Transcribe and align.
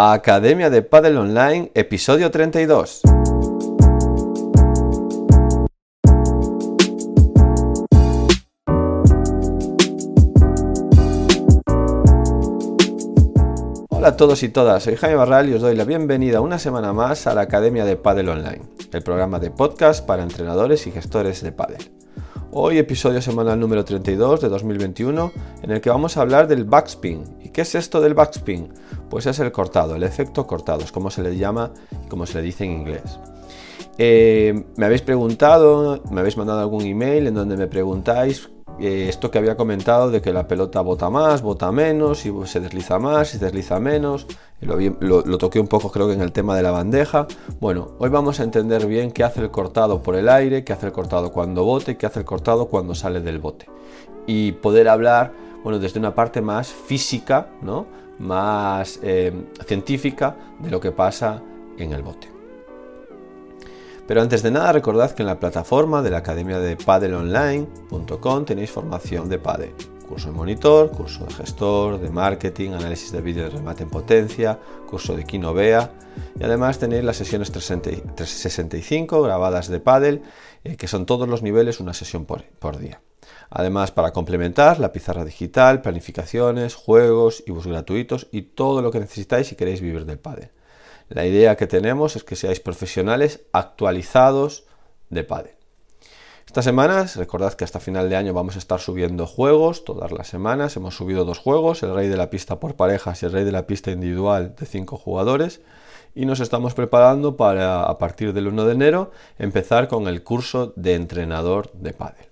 Academia 0.00 0.70
de 0.70 0.82
Padel 0.82 1.16
Online, 1.16 1.72
episodio 1.74 2.30
32. 2.30 3.02
Hola 13.88 14.06
a 14.06 14.16
todos 14.16 14.44
y 14.44 14.50
todas, 14.50 14.84
soy 14.84 14.94
Jaime 14.94 15.16
Barral 15.16 15.48
y 15.48 15.54
os 15.54 15.62
doy 15.62 15.74
la 15.74 15.82
bienvenida 15.82 16.42
una 16.42 16.60
semana 16.60 16.92
más 16.92 17.26
a 17.26 17.34
la 17.34 17.40
Academia 17.40 17.84
de 17.84 17.96
Padel 17.96 18.28
Online, 18.28 18.62
el 18.92 19.02
programa 19.02 19.40
de 19.40 19.50
podcast 19.50 20.06
para 20.06 20.22
entrenadores 20.22 20.86
y 20.86 20.92
gestores 20.92 21.42
de 21.42 21.50
Padel. 21.50 21.90
Hoy 22.50 22.78
episodio 22.78 23.20
semanal 23.20 23.60
número 23.60 23.84
32 23.84 24.40
de 24.40 24.48
2021 24.48 25.32
en 25.62 25.70
el 25.70 25.82
que 25.82 25.90
vamos 25.90 26.16
a 26.16 26.22
hablar 26.22 26.48
del 26.48 26.64
backspin. 26.64 27.22
¿Y 27.44 27.50
qué 27.50 27.60
es 27.60 27.74
esto 27.74 28.00
del 28.00 28.14
backspin? 28.14 28.72
Pues 29.10 29.26
es 29.26 29.38
el 29.38 29.52
cortado, 29.52 29.94
el 29.94 30.02
efecto 30.02 30.46
cortado, 30.46 30.80
es 30.80 30.90
como 30.90 31.10
se 31.10 31.22
le 31.22 31.36
llama 31.36 31.72
y 32.06 32.08
como 32.08 32.24
se 32.24 32.38
le 32.38 32.42
dice 32.42 32.64
en 32.64 32.72
inglés. 32.72 33.20
Eh, 33.98 34.64
me 34.76 34.86
habéis 34.86 35.02
preguntado, 35.02 36.02
me 36.10 36.20
habéis 36.20 36.38
mandado 36.38 36.60
algún 36.60 36.86
email 36.86 37.26
en 37.26 37.34
donde 37.34 37.58
me 37.58 37.66
preguntáis 37.66 38.48
eh, 38.80 39.06
esto 39.08 39.30
que 39.30 39.38
había 39.38 39.56
comentado 39.56 40.10
de 40.10 40.20
que 40.20 40.32
la 40.32 40.46
pelota 40.46 40.80
bota 40.80 41.10
más, 41.10 41.42
bota 41.42 41.72
menos, 41.72 42.18
si 42.20 42.32
se 42.44 42.60
desliza 42.60 42.98
más, 42.98 43.28
se 43.28 43.38
desliza 43.38 43.80
menos. 43.80 44.26
Lo, 44.60 44.76
lo, 45.00 45.38
toqué 45.38 45.60
un 45.60 45.68
poco 45.68 45.90
creo 45.90 46.08
que 46.08 46.14
en 46.14 46.20
el 46.20 46.32
tema 46.32 46.56
de 46.56 46.62
la 46.62 46.70
bandeja. 46.70 47.26
Bueno, 47.60 47.92
hoy 47.98 48.10
vamos 48.10 48.40
a 48.40 48.44
entender 48.44 48.86
bien 48.86 49.12
qué 49.12 49.24
hace 49.24 49.40
el 49.40 49.50
cortado 49.50 50.02
por 50.02 50.16
el 50.16 50.28
aire, 50.28 50.64
qué 50.64 50.72
hace 50.72 50.86
el 50.86 50.92
cortado 50.92 51.32
cuando 51.32 51.64
bote, 51.64 51.96
qué 51.96 52.06
hace 52.06 52.20
el 52.20 52.24
cortado 52.24 52.66
cuando 52.66 52.94
sale 52.94 53.20
del 53.20 53.38
bote. 53.38 53.66
Y 54.26 54.52
poder 54.52 54.88
hablar, 54.88 55.32
bueno, 55.62 55.78
desde 55.78 55.98
una 55.98 56.14
parte 56.14 56.40
más 56.40 56.68
física, 56.68 57.48
¿no? 57.62 57.86
más 58.18 58.98
eh, 59.02 59.32
científica 59.66 60.36
de 60.58 60.70
lo 60.70 60.80
que 60.80 60.92
pasa 60.92 61.42
en 61.78 61.92
el 61.92 62.02
bote. 62.02 62.37
Pero 64.08 64.22
antes 64.22 64.42
de 64.42 64.50
nada, 64.50 64.72
recordad 64.72 65.10
que 65.10 65.22
en 65.22 65.26
la 65.26 65.38
plataforma 65.38 66.00
de 66.00 66.10
la 66.10 66.18
Academia 66.18 66.58
de 66.58 66.76
Padelonline.com 66.76 68.46
tenéis 68.46 68.70
formación 68.70 69.28
de 69.28 69.38
Padel. 69.38 69.74
Curso 70.08 70.28
de 70.28 70.34
monitor, 70.34 70.90
curso 70.90 71.26
de 71.26 71.34
gestor, 71.34 72.00
de 72.00 72.08
marketing, 72.08 72.70
análisis 72.70 73.12
de 73.12 73.20
vídeo 73.20 73.44
de 73.44 73.50
remate 73.50 73.82
en 73.82 73.90
potencia, 73.90 74.58
curso 74.88 75.14
de 75.14 75.24
Kinovea 75.24 75.90
y 76.40 76.42
además 76.42 76.78
tenéis 76.78 77.04
las 77.04 77.18
sesiones 77.18 77.52
365 77.52 79.20
grabadas 79.20 79.68
de 79.68 79.78
Padel, 79.78 80.22
eh, 80.64 80.76
que 80.76 80.88
son 80.88 81.04
todos 81.04 81.28
los 81.28 81.42
niveles 81.42 81.78
una 81.78 81.92
sesión 81.92 82.24
por, 82.24 82.78
día. 82.78 83.02
Además, 83.50 83.90
para 83.90 84.12
complementar, 84.12 84.80
la 84.80 84.90
pizarra 84.90 85.26
digital, 85.26 85.82
planificaciones, 85.82 86.74
juegos, 86.76 87.44
ebooks 87.46 87.66
gratuitos 87.66 88.28
y 88.32 88.40
todo 88.40 88.80
lo 88.80 88.90
que 88.90 89.00
necesitáis 89.00 89.48
si 89.48 89.54
queréis 89.54 89.82
vivir 89.82 90.06
del 90.06 90.18
pádel. 90.18 90.48
La 91.08 91.24
idea 91.24 91.56
que 91.56 91.66
tenemos 91.66 92.16
es 92.16 92.24
que 92.24 92.36
seáis 92.36 92.60
profesionales 92.60 93.40
actualizados 93.52 94.64
de 95.08 95.24
pádel. 95.24 95.52
Estas 96.46 96.64
semanas, 96.64 97.16
recordad 97.16 97.52
que 97.54 97.64
hasta 97.64 97.80
final 97.80 98.08
de 98.08 98.16
año 98.16 98.32
vamos 98.32 98.56
a 98.56 98.58
estar 98.58 98.80
subiendo 98.80 99.26
juegos 99.26 99.84
todas 99.84 100.12
las 100.12 100.28
semanas. 100.28 100.76
Hemos 100.76 100.96
subido 100.96 101.24
dos 101.24 101.38
juegos, 101.38 101.82
el 101.82 101.94
Rey 101.94 102.08
de 102.08 102.16
la 102.16 102.30
Pista 102.30 102.58
por 102.58 102.74
parejas 102.74 103.22
y 103.22 103.26
el 103.26 103.32
Rey 103.32 103.44
de 103.44 103.52
la 103.52 103.66
Pista 103.66 103.90
individual 103.90 104.54
de 104.58 104.66
cinco 104.66 104.96
jugadores. 104.96 105.60
Y 106.14 106.24
nos 106.24 106.40
estamos 106.40 106.74
preparando 106.74 107.36
para, 107.36 107.84
a 107.84 107.98
partir 107.98 108.32
del 108.32 108.48
1 108.48 108.64
de 108.64 108.72
enero, 108.72 109.10
empezar 109.38 109.88
con 109.88 110.08
el 110.08 110.22
curso 110.22 110.72
de 110.74 110.94
entrenador 110.94 111.70
de 111.72 111.92
pádel. 111.92 112.26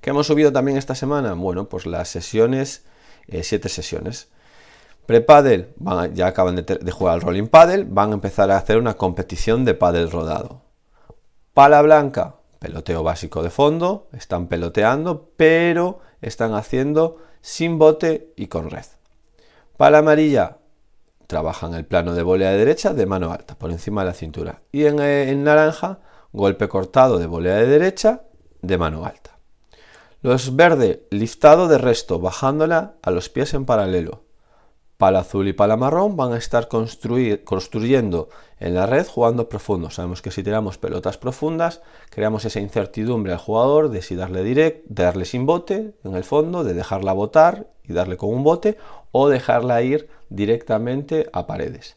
¿Qué 0.00 0.10
hemos 0.10 0.26
subido 0.26 0.52
también 0.52 0.76
esta 0.76 0.94
semana? 0.94 1.32
Bueno, 1.34 1.68
pues 1.68 1.86
las 1.86 2.08
sesiones, 2.08 2.84
eh, 3.28 3.42
siete 3.42 3.68
sesiones. 3.68 4.28
Pre-Paddle, 5.06 5.74
ya 6.14 6.28
acaban 6.28 6.56
de, 6.56 6.90
jugar 6.90 7.14
al 7.14 7.20
Rolling 7.20 7.48
Paddle, 7.48 7.86
van 7.88 8.10
a 8.10 8.14
empezar 8.14 8.50
a 8.50 8.56
hacer 8.56 8.78
una 8.78 8.94
competición 8.94 9.64
de 9.64 9.74
paddle 9.74 10.06
rodado. 10.06 10.62
Pala 11.52 11.82
blanca, 11.82 12.36
peloteo 12.58 13.02
básico 13.02 13.42
de 13.42 13.50
fondo, 13.50 14.08
están 14.12 14.46
peloteando, 14.46 15.30
pero 15.36 16.00
están 16.22 16.54
haciendo 16.54 17.18
sin 17.42 17.78
bote 17.78 18.32
y 18.36 18.46
con 18.46 18.70
red. 18.70 18.86
Pala 19.76 19.98
amarilla, 19.98 20.56
trabajan 21.26 21.74
el 21.74 21.84
plano 21.84 22.14
de 22.14 22.22
volea 22.22 22.50
de 22.50 22.58
derecha 22.58 22.94
de 22.94 23.04
mano 23.04 23.30
alta, 23.30 23.56
por 23.56 23.70
encima 23.70 24.02
de 24.02 24.06
la 24.06 24.14
cintura. 24.14 24.62
Y 24.72 24.86
en, 24.86 25.00
eh, 25.00 25.34
naranja, 25.36 25.98
golpe 26.32 26.68
cortado 26.68 27.18
de 27.18 27.26
volea 27.26 27.56
de 27.56 27.66
derecha 27.66 28.22
de 28.62 28.78
mano 28.78 29.04
alta. 29.04 29.38
Los 30.22 30.56
verde, 30.56 31.06
liftado 31.10 31.68
de 31.68 31.76
resto, 31.76 32.18
bajándola 32.18 32.94
a 33.02 33.10
los 33.10 33.28
pies 33.28 33.52
en 33.52 33.66
paralelo. 33.66 34.23
Pala 34.96 35.20
azul 35.20 35.48
y 35.48 35.52
pala 35.52 35.76
marrón 35.76 36.16
van 36.16 36.32
a 36.32 36.38
estar 36.38 36.68
construyendo 36.68 38.28
en 38.60 38.74
la 38.74 38.86
red 38.86 39.06
jugando 39.06 39.48
profundo. 39.48 39.90
Sabemos 39.90 40.22
que 40.22 40.30
si 40.30 40.44
tiramos 40.44 40.78
pelotas 40.78 41.18
profundas, 41.18 41.82
creamos 42.10 42.44
esa 42.44 42.60
incertidumbre 42.60 43.32
al 43.32 43.38
jugador 43.38 43.88
de 43.90 44.02
si 44.02 44.14
darle 44.14 44.44
direct, 44.44 44.86
de 44.86 45.02
darle 45.02 45.24
sin 45.24 45.46
bote 45.46 45.94
en 46.04 46.14
el 46.14 46.22
fondo, 46.22 46.62
de 46.62 46.74
dejarla 46.74 47.12
botar 47.12 47.66
y 47.82 47.92
darle 47.92 48.16
con 48.16 48.30
un 48.30 48.44
bote, 48.44 48.78
o 49.10 49.28
dejarla 49.28 49.82
ir 49.82 50.08
directamente 50.28 51.28
a 51.32 51.46
paredes. 51.46 51.96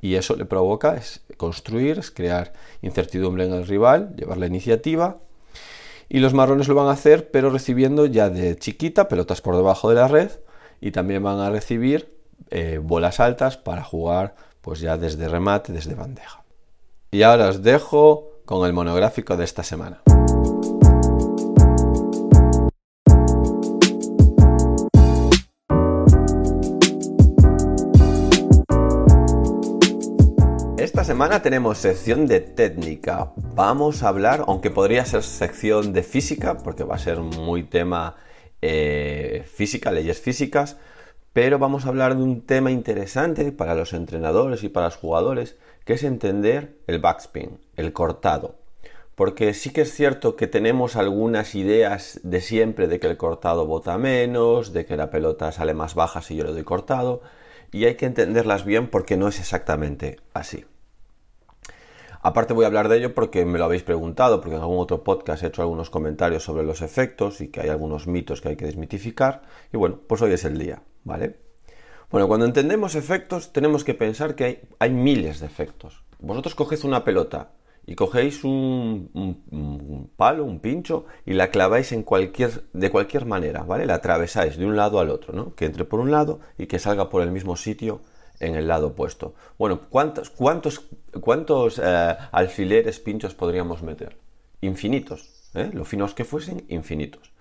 Y 0.00 0.16
eso 0.16 0.36
le 0.36 0.44
provoca 0.44 0.96
es 0.96 1.22
construir, 1.38 1.98
es 1.98 2.10
crear 2.10 2.52
incertidumbre 2.82 3.46
en 3.46 3.54
el 3.54 3.66
rival, 3.66 4.14
llevar 4.16 4.36
la 4.36 4.46
iniciativa 4.46 5.16
y 6.08 6.20
los 6.20 6.34
marrones 6.34 6.68
lo 6.68 6.74
van 6.74 6.88
a 6.88 6.92
hacer, 6.92 7.30
pero 7.30 7.50
recibiendo 7.50 8.06
ya 8.06 8.28
de 8.28 8.56
chiquita 8.56 9.08
pelotas 9.08 9.40
por 9.40 9.56
debajo 9.56 9.88
de 9.88 9.96
la 9.96 10.08
red 10.08 10.30
y 10.80 10.90
también 10.90 11.22
van 11.22 11.40
a 11.40 11.50
recibir 11.50 12.13
eh, 12.54 12.78
bolas 12.78 13.20
altas 13.20 13.58
para 13.58 13.84
jugar 13.84 14.34
pues 14.62 14.80
ya 14.80 14.96
desde 14.96 15.28
remate, 15.28 15.72
desde 15.72 15.94
bandeja. 15.94 16.42
Y 17.10 17.22
ahora 17.22 17.48
os 17.48 17.62
dejo 17.62 18.30
con 18.46 18.66
el 18.66 18.72
monográfico 18.72 19.36
de 19.36 19.44
esta 19.44 19.62
semana. 19.62 20.00
semana 31.04 31.42
tenemos 31.42 31.76
sección 31.78 32.26
de 32.26 32.40
técnica. 32.40 33.34
Vamos 33.36 34.02
a 34.02 34.08
hablar, 34.08 34.44
aunque 34.46 34.70
podría 34.70 35.04
ser 35.04 35.22
sección 35.22 35.92
de 35.92 36.02
física, 36.02 36.56
porque 36.56 36.82
va 36.82 36.94
a 36.94 36.98
ser 36.98 37.20
muy 37.20 37.62
tema 37.62 38.16
eh, 38.62 39.44
física, 39.46 39.92
leyes 39.92 40.18
físicas, 40.18 40.78
pero 41.34 41.58
vamos 41.58 41.84
a 41.84 41.88
hablar 41.88 42.16
de 42.16 42.22
un 42.22 42.42
tema 42.42 42.70
interesante 42.70 43.50
para 43.50 43.74
los 43.74 43.92
entrenadores 43.92 44.62
y 44.62 44.68
para 44.68 44.86
los 44.86 44.96
jugadores, 44.96 45.56
que 45.84 45.94
es 45.94 46.04
entender 46.04 46.78
el 46.86 47.00
backspin, 47.00 47.58
el 47.76 47.92
cortado. 47.92 48.54
Porque 49.16 49.52
sí 49.52 49.70
que 49.70 49.80
es 49.80 49.92
cierto 49.92 50.36
que 50.36 50.46
tenemos 50.46 50.94
algunas 50.94 51.56
ideas 51.56 52.20
de 52.22 52.40
siempre 52.40 52.86
de 52.86 53.00
que 53.00 53.08
el 53.08 53.16
cortado 53.16 53.66
bota 53.66 53.98
menos, 53.98 54.72
de 54.72 54.86
que 54.86 54.96
la 54.96 55.10
pelota 55.10 55.50
sale 55.50 55.74
más 55.74 55.96
baja 55.96 56.22
si 56.22 56.36
yo 56.36 56.44
le 56.44 56.52
doy 56.52 56.62
cortado, 56.62 57.20
y 57.72 57.84
hay 57.86 57.96
que 57.96 58.06
entenderlas 58.06 58.64
bien 58.64 58.88
porque 58.88 59.16
no 59.16 59.26
es 59.26 59.40
exactamente 59.40 60.20
así. 60.34 60.64
Aparte 62.22 62.54
voy 62.54 62.62
a 62.62 62.68
hablar 62.68 62.88
de 62.88 62.98
ello 62.98 63.12
porque 63.12 63.44
me 63.44 63.58
lo 63.58 63.64
habéis 63.64 63.82
preguntado, 63.82 64.40
porque 64.40 64.54
en 64.54 64.62
algún 64.62 64.78
otro 64.78 65.02
podcast 65.02 65.42
he 65.42 65.48
hecho 65.48 65.62
algunos 65.62 65.90
comentarios 65.90 66.44
sobre 66.44 66.62
los 66.62 66.80
efectos 66.80 67.40
y 67.40 67.48
que 67.48 67.60
hay 67.60 67.70
algunos 67.70 68.06
mitos 68.06 68.40
que 68.40 68.50
hay 68.50 68.56
que 68.56 68.66
desmitificar. 68.66 69.42
Y 69.72 69.76
bueno, 69.76 69.98
pues 70.06 70.22
hoy 70.22 70.32
es 70.32 70.44
el 70.44 70.56
día, 70.58 70.82
¿vale? 71.04 71.36
Bueno, 72.10 72.28
cuando 72.28 72.46
entendemos 72.46 72.94
efectos 72.94 73.52
tenemos 73.52 73.84
que 73.84 73.94
pensar 73.94 74.34
que 74.34 74.68
hay, 74.78 74.90
miles 74.90 75.40
de 75.40 75.46
efectos. 75.46 76.02
Vosotros 76.20 76.54
cogéis 76.54 76.84
una 76.84 77.04
pelota 77.04 77.50
y 77.86 77.96
cogéis 77.96 78.44
un, 78.44 80.10
palo, 80.16 80.44
un 80.44 80.60
pincho 80.60 81.06
y 81.26 81.34
la 81.34 81.50
claváis 81.50 81.92
en 81.92 82.02
cualquier, 82.02 82.64
de 82.72 82.90
cualquier 82.90 83.26
manera, 83.26 83.62
¿vale? 83.64 83.84
La 83.84 83.94
atravesáis 83.94 84.56
de 84.56 84.64
un 84.64 84.76
lado 84.76 85.00
al 85.00 85.10
otro, 85.10 85.34
¿no? 85.34 85.54
Que 85.54 85.66
entre 85.66 85.84
por 85.84 86.00
un 86.00 86.10
lado 86.10 86.40
y 86.56 86.66
que 86.66 86.78
salga 86.78 87.10
por 87.10 87.22
el 87.22 87.30
mismo 87.30 87.56
sitio 87.56 88.00
en 88.40 88.54
el 88.54 88.68
lado 88.68 88.88
opuesto. 88.88 89.34
Bueno, 89.58 89.80
¿cuántos, 89.90 90.30
cuántos, 90.30 90.86
cuántos 91.20 91.80
eh, 91.82 92.16
alfileres 92.32 93.00
pinchos 93.00 93.34
podríamos 93.34 93.82
meter? 93.82 94.16
Infinitos, 94.60 95.50
¿eh? 95.54 95.70
lo 95.72 95.84
finos 95.84 96.14
que 96.14 96.24
fuesen, 96.24 96.64
infinitos. 96.68 97.33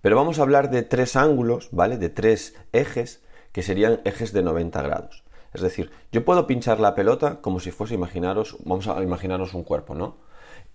Pero 0.00 0.16
vamos 0.16 0.38
a 0.38 0.42
hablar 0.42 0.70
de 0.70 0.82
tres 0.82 1.16
ángulos, 1.16 1.68
¿vale? 1.72 1.98
De 1.98 2.08
tres 2.08 2.54
ejes 2.72 3.22
que 3.52 3.62
serían 3.62 4.00
ejes 4.04 4.32
de 4.32 4.42
90 4.42 4.82
grados. 4.82 5.24
Es 5.52 5.60
decir, 5.60 5.90
yo 6.12 6.24
puedo 6.24 6.46
pinchar 6.46 6.80
la 6.80 6.94
pelota 6.94 7.40
como 7.40 7.60
si 7.60 7.70
fuese, 7.70 7.94
imaginaros, 7.94 8.56
vamos 8.64 8.86
a 8.86 9.02
imaginaros 9.02 9.54
un 9.54 9.64
cuerpo, 9.64 9.94
¿no? 9.94 10.18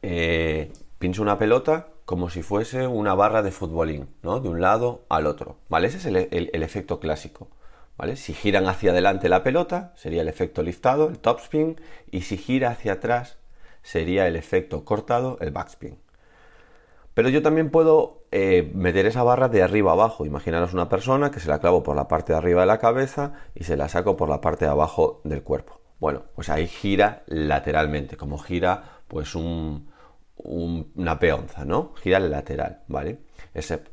Eh, 0.01 0.71
pincho 0.99 1.21
una 1.21 1.37
pelota 1.37 1.87
como 2.05 2.29
si 2.29 2.43
fuese 2.43 2.85
una 2.87 3.15
barra 3.15 3.41
de 3.41 3.51
futbolín, 3.51 4.09
¿no? 4.21 4.39
De 4.39 4.49
un 4.49 4.61
lado 4.61 5.05
al 5.09 5.25
otro, 5.25 5.57
¿vale? 5.69 5.87
Ese 5.87 5.97
es 5.97 6.05
el 6.05 6.63
efecto 6.63 6.99
clásico. 6.99 7.49
Si 8.15 8.33
giran 8.33 8.67
hacia 8.67 8.91
adelante 8.91 9.29
la 9.29 9.41
pelota, 9.41 9.93
sería 9.95 10.21
el 10.21 10.27
efecto 10.27 10.61
liftado, 10.61 11.07
el 11.07 11.17
topspin, 11.19 11.79
y 12.11 12.21
si 12.21 12.37
gira 12.37 12.69
hacia 12.69 12.93
atrás, 12.93 13.37
sería 13.83 14.27
el 14.27 14.35
efecto 14.35 14.83
cortado, 14.83 15.37
el 15.39 15.51
backspin. 15.51 15.97
Pero 17.15 17.29
yo 17.29 17.41
también 17.41 17.71
puedo 17.71 18.25
eh, 18.31 18.69
meter 18.75 19.05
esa 19.05 19.23
barra 19.23 19.47
de 19.47 19.63
arriba 19.63 19.93
abajo. 19.93 20.25
Imaginaros 20.25 20.73
una 20.73 20.89
persona 20.89 21.31
que 21.31 21.39
se 21.39 21.47
la 21.47 21.59
clavo 21.59 21.81
por 21.81 21.95
la 21.95 22.09
parte 22.09 22.33
de 22.33 22.37
arriba 22.37 22.61
de 22.61 22.67
la 22.67 22.77
cabeza 22.77 23.31
y 23.55 23.63
se 23.63 23.77
la 23.77 23.87
saco 23.87 24.17
por 24.17 24.27
la 24.29 24.41
parte 24.41 24.65
de 24.65 24.71
abajo 24.71 25.21
del 25.23 25.41
cuerpo. 25.41 25.79
Bueno, 25.97 26.23
pues 26.35 26.49
ahí 26.49 26.67
gira 26.67 27.23
lateralmente, 27.27 28.17
como 28.17 28.37
gira 28.37 28.99
pues 29.07 29.33
una 29.33 31.19
peonza, 31.19 31.63
¿no? 31.63 31.93
Gira 31.95 32.19
lateral, 32.19 32.81
¿vale? 32.87 33.19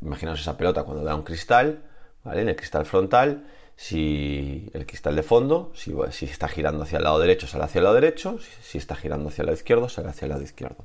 imaginaos 0.01 0.41
esa 0.41 0.57
pelota 0.57 0.83
cuando 0.83 1.05
da 1.05 1.15
un 1.15 1.23
cristal, 1.23 1.85
¿vale? 2.25 2.43
En 2.43 2.49
el 2.49 2.57
cristal 2.57 2.85
frontal, 2.87 3.47
si 3.77 4.69
el 4.75 4.85
cristal 4.85 5.15
de 5.15 5.23
fondo, 5.23 5.71
si, 5.77 5.95
si 6.11 6.25
está 6.25 6.49
girando 6.49 6.83
hacia 6.83 6.99
el 6.99 7.05
lado 7.05 7.21
derecho, 7.21 7.47
sale 7.47 7.65
hacia 7.65 7.79
el 7.79 7.85
lado 7.85 7.95
derecho, 7.95 8.41
si, 8.41 8.51
si 8.63 8.79
está 8.79 8.97
girando 8.97 9.29
hacia 9.29 9.43
el 9.43 9.47
lado 9.47 9.57
izquierdo, 9.57 9.89
sale 9.89 10.09
hacia 10.09 10.27
el 10.27 10.31
lado 10.31 10.43
izquierdo. 10.43 10.85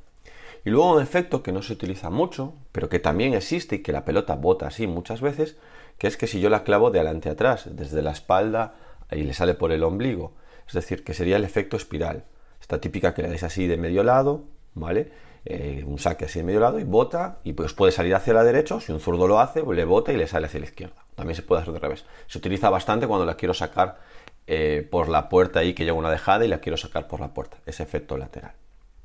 Y 0.67 0.69
luego 0.69 0.95
un 0.95 1.01
efecto 1.01 1.43
que 1.43 1.53
no 1.53 1.61
se 1.61 1.71
utiliza 1.71 2.09
mucho, 2.09 2.53
pero 2.73 2.89
que 2.89 2.99
también 2.99 3.33
existe 3.33 3.77
y 3.77 3.81
que 3.81 3.93
la 3.93 4.03
pelota 4.03 4.35
bota 4.35 4.67
así 4.67 4.85
muchas 4.85 5.21
veces, 5.21 5.55
que 5.97 6.07
es 6.07 6.17
que 6.17 6.27
si 6.27 6.41
yo 6.41 6.49
la 6.49 6.65
clavo 6.65 6.91
de 6.91 6.99
adelante 6.99 7.29
atrás, 7.29 7.69
desde 7.71 8.01
la 8.01 8.11
espalda 8.11 8.75
y 9.09 9.23
le 9.23 9.33
sale 9.33 9.53
por 9.53 9.71
el 9.71 9.81
ombligo, 9.81 10.33
es 10.67 10.73
decir, 10.73 11.05
que 11.05 11.13
sería 11.13 11.37
el 11.37 11.45
efecto 11.45 11.77
espiral. 11.77 12.25
Esta 12.59 12.81
típica 12.81 13.13
que 13.13 13.21
le 13.21 13.29
dais 13.29 13.43
así 13.43 13.65
de 13.65 13.77
medio 13.77 14.03
lado, 14.03 14.43
¿vale? 14.73 15.09
Eh, 15.45 15.85
un 15.87 15.99
saque 15.99 16.25
así 16.25 16.39
de 16.39 16.43
medio 16.43 16.59
lado 16.59 16.81
y 16.81 16.83
bota 16.83 17.39
y 17.45 17.53
pues 17.53 17.71
puede 17.71 17.93
salir 17.93 18.13
hacia 18.13 18.33
la 18.33 18.43
derecha, 18.43 18.81
si 18.81 18.91
un 18.91 18.99
zurdo 18.99 19.25
lo 19.25 19.39
hace, 19.39 19.63
le 19.65 19.85
bota 19.85 20.11
y 20.11 20.17
le 20.17 20.27
sale 20.27 20.47
hacia 20.47 20.59
la 20.59 20.65
izquierda. 20.65 21.05
También 21.15 21.37
se 21.37 21.43
puede 21.43 21.61
hacer 21.61 21.75
de 21.75 21.79
revés. 21.79 22.03
Se 22.27 22.39
utiliza 22.39 22.69
bastante 22.69 23.07
cuando 23.07 23.25
la 23.25 23.35
quiero 23.35 23.53
sacar 23.53 23.99
eh, 24.47 24.85
por 24.91 25.07
la 25.07 25.29
puerta 25.29 25.59
ahí 25.59 25.73
que 25.73 25.85
lleva 25.85 25.97
una 25.97 26.11
dejada 26.11 26.43
y 26.43 26.49
la 26.49 26.59
quiero 26.59 26.75
sacar 26.75 27.07
por 27.07 27.21
la 27.21 27.33
puerta, 27.33 27.55
ese 27.65 27.83
efecto 27.83 28.17
lateral. 28.17 28.51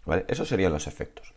¿Vale? 0.04 0.24
Esos 0.26 0.48
serían 0.48 0.72
los 0.72 0.88
efectos 0.88 1.32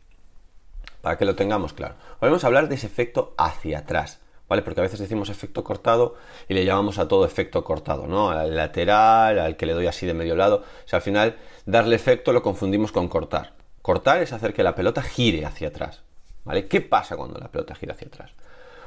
para 1.06 1.20
que 1.20 1.26
lo 1.26 1.36
tengamos 1.36 1.74
claro. 1.74 1.94
Vamos 2.20 2.44
a 2.44 2.48
hablar 2.48 2.68
de 2.68 2.74
ese 2.74 2.88
efecto 2.88 3.36
hacia 3.38 3.78
atrás, 3.78 4.22
¿vale? 4.50 4.64
Porque 4.64 4.80
a 4.80 4.84
veces 4.84 5.00
decimos 5.00 5.30
efecto 5.30 5.64
cortado 5.64 6.16
y 6.50 6.56
le 6.56 6.66
llamamos 6.66 6.98
a 6.98 7.08
todo 7.08 7.26
efecto 7.26 7.64
cortado, 7.64 8.08
¿no? 8.08 8.32
Al 8.32 8.56
lateral, 8.56 9.38
al 9.38 9.56
que 9.56 9.68
le 9.68 9.74
doy 9.74 9.86
así 9.86 10.08
de 10.08 10.16
medio 10.16 10.36
lado. 10.36 10.64
O 10.84 10.88
sea, 10.88 10.98
al 10.98 11.04
final, 11.04 11.36
darle 11.68 11.96
efecto 11.96 12.34
lo 12.34 12.42
confundimos 12.42 12.92
con 12.92 13.08
cortar. 13.08 13.54
Cortar 13.84 14.24
es 14.24 14.34
hacer 14.34 14.52
que 14.56 14.64
la 14.64 14.74
pelota 14.74 15.04
gire 15.04 15.46
hacia 15.46 15.68
atrás, 15.68 16.02
¿vale? 16.44 16.68
¿Qué 16.68 16.82
pasa 16.82 17.16
cuando 17.16 17.38
la 17.38 17.52
pelota 17.52 17.76
gira 17.76 17.94
hacia 17.94 18.08
atrás? 18.08 18.32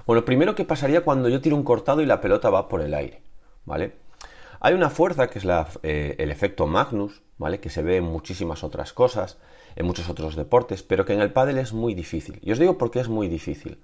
Bueno, 0.04 0.24
primero 0.24 0.56
que 0.56 0.64
pasaría 0.64 1.02
cuando 1.02 1.28
yo 1.28 1.40
tiro 1.40 1.54
un 1.54 1.62
cortado 1.62 2.00
y 2.00 2.06
la 2.06 2.20
pelota 2.20 2.50
va 2.50 2.66
por 2.66 2.80
el 2.80 2.94
aire, 2.94 3.22
¿vale? 3.64 3.92
Hay 4.58 4.74
una 4.74 4.90
fuerza 4.90 5.28
que 5.28 5.38
es 5.38 5.46
eh, 5.84 6.16
el 6.18 6.32
efecto 6.32 6.66
Magnus, 6.66 7.22
¿vale? 7.36 7.60
Que 7.60 7.70
se 7.70 7.84
ve 7.84 7.98
en 7.98 8.04
muchísimas 8.06 8.64
otras 8.64 8.92
cosas, 8.92 9.38
en 9.78 9.86
muchos 9.86 10.08
otros 10.10 10.34
deportes, 10.34 10.82
pero 10.82 11.04
que 11.04 11.12
en 11.12 11.20
el 11.20 11.32
pádel 11.32 11.56
es 11.56 11.72
muy 11.72 11.94
difícil. 11.94 12.40
Y 12.42 12.50
os 12.50 12.58
digo 12.58 12.76
por 12.78 12.90
qué 12.90 12.98
es 12.98 13.08
muy 13.08 13.28
difícil. 13.28 13.78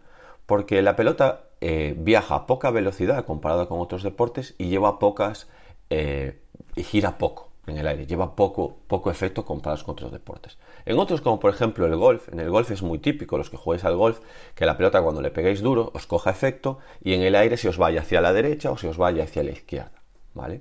Porque 0.45 0.83
la 0.83 0.97
pelota 0.97 1.45
eh, 1.61 1.95
viaja 1.97 2.35
a 2.35 2.47
poca 2.47 2.73
velocidad 2.73 3.25
comparada 3.25 3.67
con 3.67 3.79
otros 3.81 4.03
deportes 4.03 4.57
y 4.59 4.67
lleva 4.67 4.99
pocas 4.99 5.47
eh, 5.91 6.41
y 6.75 6.83
gira 6.83 7.17
poco 7.17 7.53
en 7.69 7.79
el 7.79 7.87
aire, 7.87 8.07
lleva 8.07 8.35
poco, 8.35 8.77
poco 8.89 9.11
efecto 9.11 9.45
comparado 9.45 9.83
con 9.85 9.93
otros 9.93 10.11
deportes. 10.11 10.59
En 10.85 10.99
otros, 10.99 11.21
como 11.21 11.39
por 11.39 11.55
ejemplo 11.55 11.87
el 11.87 11.97
golf, 11.97 12.29
en 12.29 12.41
el 12.41 12.51
golf 12.51 12.73
es 12.73 12.83
muy 12.83 12.99
típico, 12.99 13.39
los 13.39 13.49
que 13.49 13.57
jugáis 13.57 13.85
al 13.85 13.97
golf, 13.97 14.19
que 14.57 14.67
la 14.67 14.77
pelota 14.77 15.01
cuando 15.01 15.23
le 15.23 15.31
pegáis 15.31 15.63
duro 15.63 15.93
os 15.95 16.07
coja 16.07 16.31
efecto 16.31 16.79
y 17.03 17.15
en 17.15 17.23
el 17.23 17.37
aire 17.37 17.57
se 17.57 17.69
os 17.69 17.79
vaya 17.79 18.01
hacia 18.01 18.21
la 18.21 18.33
derecha 18.33 18.73
o 18.73 18.77
se 18.77 18.89
os 18.89 18.99
vaya 18.99 19.23
hacia 19.23 19.45
la 19.45 19.53
izquierda. 19.53 19.93
¿vale? 20.35 20.61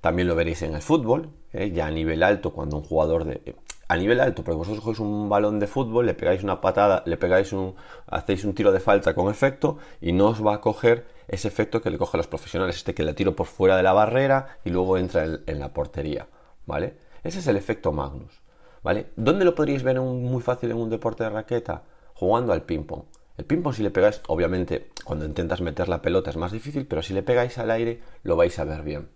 También 0.00 0.28
lo 0.28 0.36
veréis 0.36 0.62
en 0.62 0.74
el 0.74 0.80
fútbol, 0.80 1.30
¿eh? 1.52 1.72
ya 1.72 1.86
a 1.86 1.90
nivel 1.90 2.22
alto, 2.22 2.52
cuando 2.52 2.76
un 2.76 2.84
jugador 2.84 3.24
de... 3.24 3.56
A 3.90 3.96
nivel 3.96 4.20
alto, 4.20 4.44
porque 4.44 4.56
vosotros 4.56 4.84
cogéis 4.84 5.00
un 5.00 5.28
balón 5.28 5.58
de 5.58 5.66
fútbol, 5.66 6.06
le 6.06 6.14
pegáis 6.14 6.44
una 6.44 6.60
patada, 6.60 7.02
le 7.06 7.16
pegáis 7.16 7.52
un... 7.52 7.74
hacéis 8.06 8.44
un 8.44 8.54
tiro 8.54 8.70
de 8.70 8.78
falta 8.78 9.14
con 9.14 9.28
efecto 9.28 9.78
y 10.00 10.12
no 10.12 10.28
os 10.28 10.46
va 10.46 10.54
a 10.54 10.60
coger 10.60 11.08
ese 11.26 11.48
efecto 11.48 11.82
que 11.82 11.90
le 11.90 11.98
cogen 11.98 12.18
los 12.18 12.28
profesionales, 12.28 12.76
este 12.76 12.94
que 12.94 13.02
le 13.02 13.14
tiro 13.14 13.34
por 13.34 13.48
fuera 13.48 13.76
de 13.76 13.82
la 13.82 13.92
barrera 13.92 14.58
y 14.64 14.70
luego 14.70 14.96
entra 14.96 15.24
en, 15.24 15.58
la 15.58 15.72
portería, 15.72 16.28
¿vale? 16.66 16.98
Ese 17.24 17.40
es 17.40 17.48
el 17.48 17.56
efecto 17.56 17.90
Magnus, 17.90 18.42
¿vale? 18.84 19.08
¿Dónde 19.16 19.44
lo 19.44 19.56
podríais 19.56 19.82
ver 19.82 20.00
muy 20.00 20.40
fácil 20.40 20.70
en 20.70 20.76
un 20.76 20.88
deporte 20.88 21.24
de 21.24 21.30
raqueta? 21.30 21.82
Jugando 22.14 22.52
al 22.52 22.62
ping-pong. 22.62 23.02
El 23.38 23.44
ping-pong 23.44 23.74
si 23.74 23.82
le 23.82 23.90
pegáis, 23.90 24.20
obviamente, 24.28 24.90
cuando 25.04 25.24
intentas 25.24 25.62
meter 25.62 25.88
la 25.88 26.00
pelota 26.00 26.30
es 26.30 26.36
más 26.36 26.52
difícil, 26.52 26.86
pero 26.86 27.02
si 27.02 27.12
le 27.12 27.24
pegáis 27.24 27.58
al 27.58 27.72
aire 27.72 28.02
lo 28.22 28.36
vais 28.36 28.56
a 28.60 28.62
ver 28.62 28.82
bien. 28.82 29.08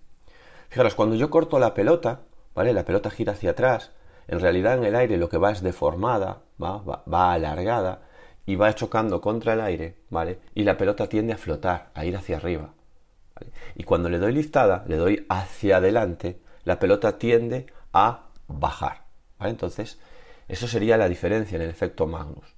Fijaros, 0.69 0.97
cuando 0.97 1.15
yo 1.15 1.31
corto 1.31 1.61
la 1.61 1.75
pelota, 1.75 2.23
¿vale? 2.57 2.73
La 2.73 2.85
pelota 2.85 3.09
gira 3.11 3.35
hacia 3.35 3.53
atrás, 3.53 3.93
en 4.29 4.41
realidad 4.41 4.79
en 4.79 4.85
el 4.85 4.97
aire 4.97 5.17
lo 5.17 5.29
que 5.29 5.39
va 5.39 5.51
es 5.51 5.63
deformada, 5.63 6.43
va, 6.63 6.83
va, 6.83 7.33
alargada 7.33 8.03
y 8.47 8.57
va 8.57 8.75
chocando 8.75 9.21
contra 9.21 9.55
el 9.55 9.61
aire, 9.61 9.99
¿vale? 10.11 10.39
Y 10.55 10.65
la 10.65 10.77
pelota 10.77 11.09
tiende 11.09 11.33
a 11.33 11.39
flotar, 11.39 11.91
a 11.95 12.05
ir 12.05 12.17
hacia 12.17 12.37
arriba. 12.37 12.75
Y 13.75 13.85
cuando 13.85 14.09
le 14.09 14.19
doy 14.19 14.33
liftada, 14.33 14.85
le 14.87 14.97
doy 14.97 15.27
hacia 15.29 15.79
adelante, 15.79 16.41
la 16.65 16.79
pelota 16.79 17.19
tiende 17.19 17.67
a 17.93 18.29
bajar, 18.49 19.05
¿vale? 19.39 19.51
Entonces, 19.51 19.99
eso 20.49 20.69
sería 20.69 20.97
la 20.97 21.09
diferencia 21.09 21.57
en 21.57 21.63
el 21.63 21.71
efecto 21.71 22.07
Magnus. 22.07 22.55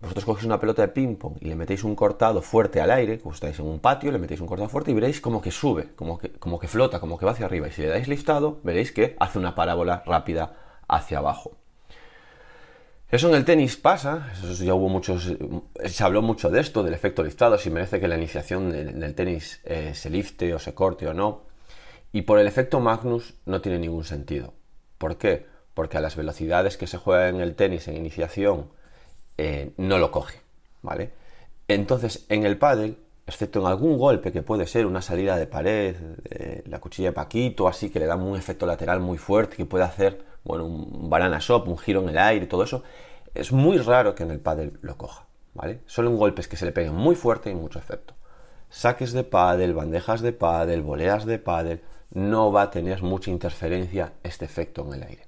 Vosotros 0.00 0.24
cogéis 0.24 0.46
una 0.46 0.60
pelota 0.60 0.82
de 0.82 0.88
ping-pong 0.88 1.38
y 1.40 1.46
le 1.46 1.56
metéis 1.56 1.82
un 1.82 1.96
cortado 1.96 2.40
fuerte 2.40 2.80
al 2.80 2.92
aire, 2.92 3.18
como 3.18 3.34
estáis 3.34 3.58
en 3.58 3.66
un 3.66 3.80
patio, 3.80 4.12
le 4.12 4.18
metéis 4.18 4.40
un 4.40 4.46
cortado 4.46 4.68
fuerte 4.68 4.92
y 4.92 4.94
veréis 4.94 5.20
como 5.20 5.42
que 5.42 5.50
sube, 5.50 5.88
como 5.96 6.18
que, 6.18 6.30
como 6.32 6.60
que 6.60 6.68
flota, 6.68 7.00
como 7.00 7.18
que 7.18 7.26
va 7.26 7.32
hacia 7.32 7.46
arriba. 7.46 7.66
Y 7.66 7.72
si 7.72 7.82
le 7.82 7.88
dais 7.88 8.06
liftado, 8.06 8.60
veréis 8.62 8.92
que 8.92 9.16
hace 9.18 9.40
una 9.40 9.56
parábola 9.56 10.04
rápida 10.06 10.54
hacia 10.88 11.18
abajo. 11.18 11.52
Eso 13.10 13.30
en 13.30 13.36
el 13.36 13.44
tenis 13.46 13.76
pasa, 13.76 14.30
eso 14.34 14.64
ya 14.64 14.74
hubo 14.74 14.90
muchos, 14.90 15.32
se 15.86 16.04
habló 16.04 16.20
mucho 16.20 16.50
de 16.50 16.60
esto, 16.60 16.82
del 16.82 16.92
efecto 16.92 17.22
liftado, 17.22 17.56
si 17.56 17.70
merece 17.70 18.00
que 18.00 18.08
la 18.08 18.18
iniciación 18.18 18.70
del, 18.70 19.14
tenis 19.14 19.60
eh, 19.64 19.92
se 19.94 20.10
lifte 20.10 20.52
o 20.52 20.58
se 20.58 20.74
corte 20.74 21.06
o 21.06 21.14
no. 21.14 21.42
Y 22.12 22.22
por 22.22 22.38
el 22.38 22.46
efecto 22.46 22.80
Magnus 22.80 23.34
no 23.46 23.62
tiene 23.62 23.78
ningún 23.78 24.04
sentido. 24.04 24.52
¿Por 24.98 25.16
qué? 25.16 25.46
Porque 25.72 25.96
a 25.96 26.00
las 26.00 26.16
velocidades 26.16 26.76
que 26.76 26.86
se 26.86 26.98
juega 26.98 27.28
en 27.30 27.40
el 27.40 27.54
tenis 27.54 27.88
en 27.88 27.96
iniciación, 27.96 28.70
eh, 29.38 29.72
no 29.78 29.98
lo 29.98 30.10
coge, 30.10 30.40
¿vale? 30.82 31.12
Entonces, 31.66 32.26
en 32.28 32.44
el 32.44 32.58
pádel, 32.58 32.98
excepto 33.28 33.60
en 33.60 33.66
algún 33.66 33.98
golpe 33.98 34.32
que 34.32 34.42
puede 34.42 34.66
ser 34.66 34.86
una 34.86 35.02
salida 35.02 35.36
de 35.36 35.46
pared, 35.46 35.94
eh, 36.30 36.62
la 36.66 36.80
cuchilla 36.80 37.10
de 37.10 37.12
Paquito, 37.12 37.68
así 37.68 37.90
que 37.90 37.98
le 37.98 38.06
da 38.06 38.16
un 38.16 38.36
efecto 38.36 38.64
lateral 38.64 39.00
muy 39.00 39.18
fuerte 39.18 39.56
que 39.56 39.66
puede 39.66 39.84
hacer, 39.84 40.24
bueno, 40.44 40.64
un 40.64 41.10
banana 41.10 41.38
shop, 41.38 41.68
un 41.68 41.76
giro 41.76 42.00
en 42.00 42.08
el 42.08 42.18
aire, 42.18 42.46
todo 42.46 42.64
eso, 42.64 42.82
es 43.34 43.52
muy 43.52 43.76
raro 43.78 44.14
que 44.14 44.22
en 44.22 44.30
el 44.30 44.40
pádel 44.40 44.78
lo 44.80 44.96
coja, 44.96 45.26
¿vale? 45.52 45.80
Solo 45.86 46.08
en 46.08 46.16
golpes 46.16 46.48
que 46.48 46.56
se 46.56 46.64
le 46.64 46.72
peguen 46.72 46.94
muy 46.94 47.14
fuerte 47.14 47.50
y 47.50 47.54
mucho 47.54 47.78
efecto. 47.78 48.14
Saques 48.70 49.12
de 49.12 49.24
pádel, 49.24 49.74
bandejas 49.74 50.22
de 50.22 50.32
pádel, 50.32 50.82
voleas 50.82 51.26
de 51.26 51.38
pádel, 51.38 51.82
no 52.12 52.50
va 52.50 52.62
a 52.62 52.70
tener 52.70 53.02
mucha 53.02 53.30
interferencia 53.30 54.14
este 54.22 54.46
efecto 54.46 54.86
en 54.86 54.94
el 54.94 55.02
aire. 55.02 55.26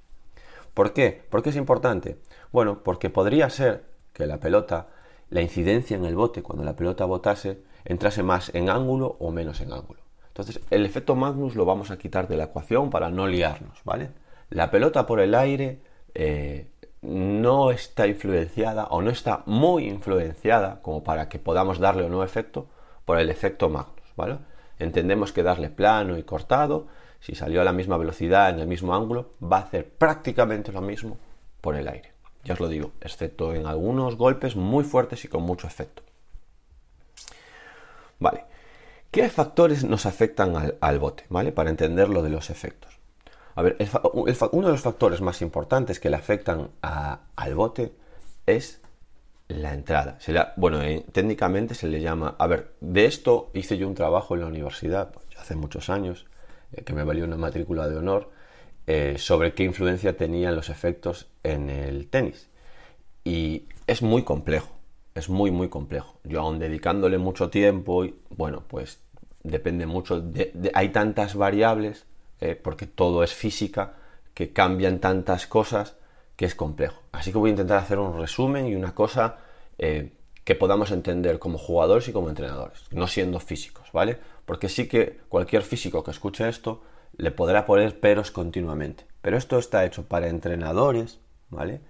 ¿Por 0.73 0.95
qué? 0.95 1.23
¿Por 1.29 1.43
qué 1.43 1.51
es 1.51 1.57
importante? 1.57 2.19
Bueno, 2.51 2.83
porque 2.83 3.11
podría 3.11 3.51
ser 3.51 3.85
que 4.15 4.27
la 4.27 4.41
pelota, 4.41 4.89
la 5.29 5.43
incidencia 5.43 5.99
en 5.99 6.07
el 6.07 6.17
bote, 6.17 6.43
cuando 6.43 6.65
la 6.65 6.77
pelota 6.77 7.05
botase, 7.05 7.69
entrase 7.85 8.23
más 8.23 8.55
en 8.55 8.71
ángulo 8.71 9.17
o 9.19 9.31
menos 9.31 9.61
en 9.61 9.73
ángulo. 9.73 10.01
Entonces, 10.29 10.61
el 10.71 10.87
efecto 10.87 11.17
Magnus 11.17 11.55
lo 11.55 11.65
vamos 11.65 11.91
a 11.91 11.99
quitar 11.99 12.29
de 12.29 12.37
la 12.37 12.45
ecuación 12.45 12.91
para 12.91 13.11
no 13.11 13.27
liarnos, 13.27 13.81
¿vale? 13.85 14.11
La 14.49 14.71
pelota 14.71 15.07
por 15.07 15.21
el 15.21 15.35
aire 15.35 15.81
eh, 16.15 16.71
no 17.03 17.71
está 17.71 18.07
influenciada 18.07 18.85
o 18.87 19.03
no 19.03 19.11
está 19.11 19.43
muy 19.47 19.87
influenciada 19.87 20.81
como 20.83 21.03
para 21.03 21.29
que 21.29 21.39
podamos 21.39 21.79
darle 21.79 22.05
o 22.05 22.09
no 22.09 22.23
efecto 22.25 22.69
por 23.05 23.19
el 23.19 23.31
efecto 23.31 23.69
Magnus, 23.69 24.13
¿vale? 24.17 24.39
Entendemos 24.79 25.33
que 25.33 25.43
darle 25.43 25.69
plano 25.69 26.17
y 26.17 26.23
cortado, 26.23 26.87
si 27.21 27.35
salió 27.35 27.61
a 27.61 27.65
la 27.65 27.73
misma 27.73 27.99
velocidad 27.99 28.51
en 28.51 28.61
el 28.61 28.67
mismo 28.67 28.95
ángulo, 28.95 29.33
va 29.43 29.59
a 29.59 29.63
hacer 29.63 29.89
prácticamente 29.91 30.73
lo 30.73 30.81
mismo 30.81 31.19
por 31.61 31.77
el 31.77 31.89
aire. 31.89 32.13
Ya 32.45 32.55
os 32.55 32.61
lo 32.61 32.69
digo, 32.69 32.93
excepto 33.01 33.55
en 33.55 33.67
algunos 33.67 34.17
golpes 34.17 34.57
muy 34.57 34.85
fuertes 34.85 35.25
y 35.25 35.29
con 35.29 35.43
mucho 35.43 35.67
efecto. 35.67 36.03
Vale. 38.21 38.45
¿Qué 39.11 39.29
factores 39.29 39.83
nos 39.83 40.07
afectan 40.07 40.77
al, 40.81 40.99
bote? 41.01 41.25
¿Vale? 41.29 41.51
Para 41.51 41.71
entender 41.71 42.09
lo 42.09 42.23
de 42.23 42.31
los 42.31 42.51
efectos. 42.51 43.01
A 43.57 43.63
ver, 43.63 43.77
uno 44.53 44.67
de 44.69 44.73
los 44.73 44.81
factores 44.81 45.21
más 45.21 45.43
importantes 45.43 45.99
que 45.99 46.11
le 46.11 46.17
afectan 46.17 46.71
al 46.81 47.55
bote 47.57 47.93
es 48.47 48.81
la 49.49 49.75
entrada. 49.75 50.19
bueno, 50.57 50.81
eh, 50.83 51.05
técnicamente 51.11 51.75
se 51.75 51.89
le 51.89 52.01
llama... 52.01 52.37
A 52.39 52.47
ver, 52.47 52.73
de 52.81 53.07
esto 53.07 53.51
hice 53.53 53.77
yo 53.77 53.89
un 53.89 53.97
trabajo 53.97 54.35
en 54.35 54.43
la 54.43 54.47
universidad 54.47 55.11
pues, 55.11 55.27
hace 55.39 55.57
muchos 55.57 55.91
años, 55.91 56.27
eh, 56.73 56.85
que 56.85 56.93
me 56.93 57.03
valió 57.03 57.25
una 57.25 57.37
matrícula 57.37 57.89
de 57.89 57.97
honor, 57.97 58.31
eh, 58.87 59.17
sobre 59.19 59.55
qué 59.55 59.65
influencia 59.65 60.17
tenían 60.17 60.55
los 60.55 60.69
efectos 60.69 61.29
en 61.43 61.69
el 61.69 62.09
tenis. 62.09 62.49
Y 63.25 63.65
es 63.89 64.03
muy 64.03 64.23
complejo, 64.23 64.80
es 65.15 65.29
muy, 65.29 65.51
muy 65.51 65.69
complejo. 65.69 66.19
Yo 66.25 66.41
aún 66.41 66.59
dedicándole 66.59 67.19
mucho 67.19 67.51
tiempo, 67.51 68.07
bueno, 68.31 68.63
pues 68.69 69.01
depende 69.43 69.87
mucho, 69.87 70.23
hay 70.75 70.89
tantas 70.91 71.35
variables, 71.35 72.07
eh, 72.41 72.55
porque 72.55 72.87
todo 72.87 73.23
es 73.23 73.35
física, 73.35 73.95
que 74.35 74.53
cambian 74.53 75.01
tantas 75.01 75.47
cosas 75.47 75.97
que 76.37 76.45
es 76.45 76.55
complejo. 76.55 77.03
Así 77.13 77.33
que 77.33 77.39
voy 77.39 77.51
a 77.51 77.53
intentar 77.53 77.79
hacer 77.79 77.99
un 77.99 78.19
resumen 78.19 78.67
y 78.67 78.75
una 78.75 78.95
cosa 78.95 79.39
eh, 79.79 80.13
que 80.45 80.55
podamos 80.55 80.91
entender 80.91 81.39
como 81.39 81.59
jugadores 81.59 82.09
y 82.09 82.13
como 82.13 82.29
entrenadores, 82.29 82.85
no 82.93 83.07
siendo 83.07 83.41
físicos, 83.41 83.91
¿vale? 83.93 84.19
Porque 84.47 84.69
sí 84.69 84.89
que 84.89 85.21
cualquier 85.29 85.63
físico 85.63 86.03
que 86.03 86.11
escuche 86.11 86.49
esto 86.49 86.83
le 87.17 87.31
podrá 87.31 87.67
poner 87.67 88.01
peros 88.01 88.31
continuamente. 88.31 89.05
Pero 89.21 89.37
esto 89.37 89.59
está 89.59 89.85
hecho 89.85 90.05
para 90.05 90.29
entrenadores, 90.29 91.21
¿vale? 91.51 91.81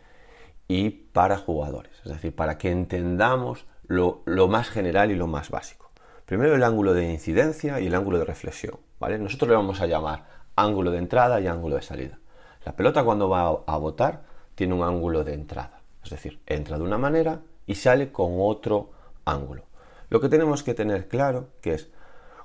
Y 0.70 0.90
para 0.90 1.36
jugadores, 1.36 1.90
es 2.04 2.12
decir, 2.12 2.32
para 2.32 2.56
que 2.56 2.70
entendamos 2.70 3.66
lo, 3.88 4.22
lo 4.24 4.46
más 4.46 4.70
general 4.70 5.10
y 5.10 5.16
lo 5.16 5.26
más 5.26 5.50
básico. 5.50 5.90
Primero 6.26 6.54
el 6.54 6.62
ángulo 6.62 6.94
de 6.94 7.10
incidencia 7.10 7.80
y 7.80 7.88
el 7.88 7.94
ángulo 7.96 8.20
de 8.20 8.24
reflexión, 8.24 8.78
¿vale? 9.00 9.18
Nosotros 9.18 9.48
le 9.48 9.56
vamos 9.56 9.80
a 9.80 9.88
llamar 9.88 10.26
ángulo 10.54 10.92
de 10.92 10.98
entrada 10.98 11.40
y 11.40 11.48
ángulo 11.48 11.74
de 11.74 11.82
salida. 11.82 12.20
La 12.64 12.76
pelota 12.76 13.02
cuando 13.02 13.28
va 13.28 13.48
a 13.66 13.76
botar 13.78 14.22
tiene 14.54 14.74
un 14.74 14.84
ángulo 14.84 15.24
de 15.24 15.34
entrada, 15.34 15.80
es 16.04 16.10
decir, 16.10 16.38
entra 16.46 16.78
de 16.78 16.84
una 16.84 16.98
manera 16.98 17.40
y 17.66 17.74
sale 17.74 18.12
con 18.12 18.36
otro 18.38 18.92
ángulo. 19.24 19.64
Lo 20.08 20.20
que 20.20 20.28
tenemos 20.28 20.62
que 20.62 20.74
tener 20.74 21.08
claro 21.08 21.48
que 21.62 21.74
es 21.74 21.90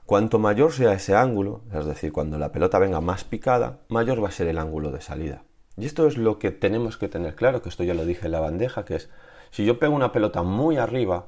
cuanto 0.07 0.39
mayor 0.39 0.73
sea 0.73 0.93
ese 0.93 1.15
ángulo, 1.15 1.61
es 1.71 1.85
decir, 1.85 2.11
cuando 2.11 2.39
la 2.39 2.51
pelota 2.51 2.79
venga 2.79 3.01
más 3.01 3.23
picada, 3.23 3.81
mayor 3.87 4.23
va 4.23 4.29
a 4.29 4.31
ser 4.31 4.47
el 4.47 4.57
ángulo 4.57 4.89
de 4.89 5.01
salida. 5.01 5.43
Y 5.77 5.85
esto 5.85 6.07
es 6.07 6.17
lo 6.17 6.39
que 6.39 6.51
tenemos 6.51 6.97
que 6.97 7.07
tener 7.07 7.35
claro, 7.35 7.61
que 7.61 7.69
esto 7.69 7.83
ya 7.83 7.93
lo 7.93 8.05
dije 8.05 8.25
en 8.25 8.31
la 8.31 8.39
bandeja, 8.39 8.85
que 8.85 8.95
es 8.95 9.09
si 9.51 9.65
yo 9.65 9.79
pego 9.79 9.95
una 9.95 10.11
pelota 10.11 10.43
muy 10.43 10.77
arriba, 10.77 11.27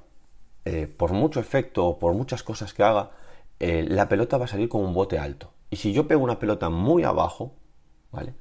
eh, 0.65 0.87
por 0.87 1.13
mucho 1.13 1.39
efecto 1.39 1.85
o 1.85 1.99
por 1.99 2.13
muchas 2.13 2.43
cosas 2.43 2.73
que 2.73 2.83
haga, 2.83 3.11
eh, 3.59 3.85
la 3.87 4.09
pelota 4.09 4.37
va 4.37 4.45
a 4.45 4.49
salir 4.49 4.69
con 4.69 4.83
un 4.83 4.93
bote 4.93 5.17
alto. 5.17 5.53
Y 5.69 5.77
si 5.77 5.93
yo 5.93 6.07
pego 6.07 6.23
una 6.23 6.39
pelota 6.39 6.69
muy 6.69 7.03
abajo, 7.03 7.55
¿vale? 8.11 8.33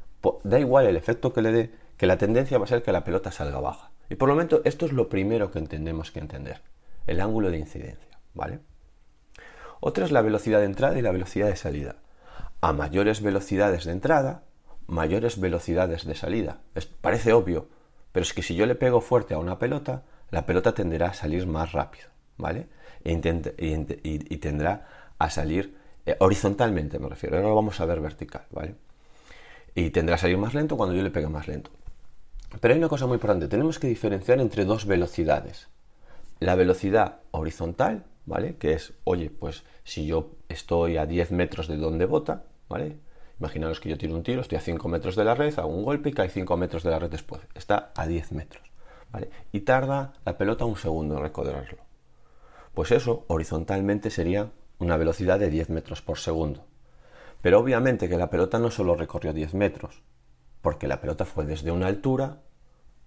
da 0.43 0.59
igual 0.59 0.87
el 0.87 0.97
efecto 0.97 1.33
que 1.33 1.43
le 1.43 1.53
dé, 1.53 1.75
que 1.97 2.07
la 2.07 2.19
tendencia 2.19 2.59
va 2.59 2.65
a 2.65 2.69
ser 2.69 2.83
que 2.83 2.93
la 2.93 3.05
pelota 3.05 3.31
salga 3.31 3.61
baja. 3.61 3.91
Y 4.09 4.17
por 4.17 4.29
lo 4.29 4.35
menos 4.35 4.61
esto 4.65 4.87
es 4.87 4.93
lo 4.93 5.09
primero 5.09 5.51
que 5.51 5.61
tenemos 5.63 6.11
que 6.11 6.21
entender, 6.21 6.63
el 7.07 7.21
ángulo 7.21 7.51
de 7.51 7.59
incidencia, 7.59 8.19
¿vale? 8.35 8.61
Otra 9.81 10.05
es 10.05 10.11
la 10.11 10.23
velocidad 10.23 10.61
de 10.61 10.65
entrada 10.67 10.99
y 10.99 11.03
la 11.03 11.13
velocidad 11.13 11.49
de 11.49 11.57
salida. 11.57 11.97
A 12.61 12.73
mayores 12.73 13.23
velocidades 13.23 13.85
de 13.85 13.93
entrada, 13.93 14.43
mayores 14.87 15.41
velocidades 15.41 16.05
de 16.05 16.15
salida. 16.15 16.61
parece 17.01 17.33
obvio, 17.33 17.69
pero 18.13 18.23
es 18.23 18.33
que 18.33 18.43
si 18.43 18.55
yo 18.55 18.67
le 18.67 18.75
pego 18.75 19.01
fuerte 19.01 19.35
a 19.35 19.39
una 19.39 19.59
pelota, 19.59 20.05
la 20.31 20.47
pelota 20.47 20.75
tenderá 20.75 21.09
a 21.09 21.15
salir 21.15 21.47
más 21.47 21.73
rápido, 21.73 22.09
¿vale? 22.37 22.69
E 23.05 23.13
y, 23.13 24.37
tendrá 24.39 24.89
a 25.19 25.31
salir 25.31 25.77
eh, 26.05 26.17
horizontalmente, 26.19 26.99
me 26.99 27.09
refiero. 27.09 27.37
Ahora 27.37 27.49
lo 27.49 27.55
vamos 27.55 27.81
a 27.81 27.87
ver 27.87 28.01
vertical, 28.01 28.47
¿vale? 28.51 28.75
Y 29.75 29.91
tendrá 29.91 30.17
a 30.17 30.19
salir 30.19 30.39
más 30.39 30.55
lento 30.55 30.77
cuando 30.77 30.95
yo 30.95 31.03
le 31.03 31.11
pegue 31.11 31.29
más 31.29 31.47
lento. 31.47 31.71
Pero 32.61 32.75
hay 32.75 32.79
una 32.79 32.89
cosa 32.89 33.07
muy 33.07 33.15
importante, 33.15 33.49
tenemos 33.49 33.79
que 33.79 33.87
diferenciar 33.87 34.41
entre 34.41 34.65
dos 34.65 34.87
velocidades. 34.87 35.69
La 36.41 36.55
velocidad 36.55 37.21
horizontal, 37.31 38.05
¿vale? 38.25 38.57
Que 38.57 38.73
es, 38.73 38.95
oye, 39.05 39.31
pues 39.31 39.65
si 39.85 40.07
yo 40.07 40.33
estoy 40.49 40.97
a 40.97 41.07
10 41.07 41.31
metros 41.33 41.69
de 41.69 41.77
donde 41.77 42.07
bota, 42.07 42.45
¿vale? 42.69 42.99
Imaginaros 43.39 43.81
que 43.81 43.91
yo 43.91 43.99
tiro 43.99 44.15
un 44.15 44.23
tiro, 44.23 44.41
estoy 44.41 44.57
a 44.57 44.61
5 44.61 44.89
metros 44.89 45.15
de 45.15 45.25
la 45.25 45.35
red, 45.35 45.59
hago 45.59 45.69
un 45.69 45.85
golpe 45.85 46.09
y 46.09 46.13
cae 46.13 46.31
5 46.31 46.57
metros 46.57 46.83
de 46.83 46.91
la 46.91 46.99
red 46.99 47.11
después. 47.11 47.43
Está 47.55 47.93
a 47.95 48.07
10 48.07 48.33
metros, 48.33 48.71
¿vale? 49.11 49.31
Y 49.53 49.61
tarda 49.61 50.15
la 50.25 50.39
pelota 50.39 50.65
un 50.65 50.77
segundo 50.77 51.17
en 51.17 51.23
recorrerlo. 51.23 51.79
Pues 52.73 52.93
eso, 52.93 53.25
horizontalmente, 53.29 54.11
sería 54.11 54.51
una 54.79 54.97
velocidad 54.97 55.39
de 55.39 55.51
10 55.51 55.71
metros 55.71 56.03
por 56.03 56.19
segundo. 56.19 56.65
Pero 57.43 57.59
obviamente 57.59 58.09
que 58.09 58.17
la 58.17 58.31
pelota 58.31 58.59
no 58.59 58.71
solo 58.71 58.95
recorrió 58.95 59.33
10 59.33 59.55
metros, 59.55 60.03
porque 60.63 60.89
la 60.89 61.01
pelota 61.01 61.25
fue 61.25 61.45
desde 61.45 61.71
una 61.71 61.87
altura 61.87 62.41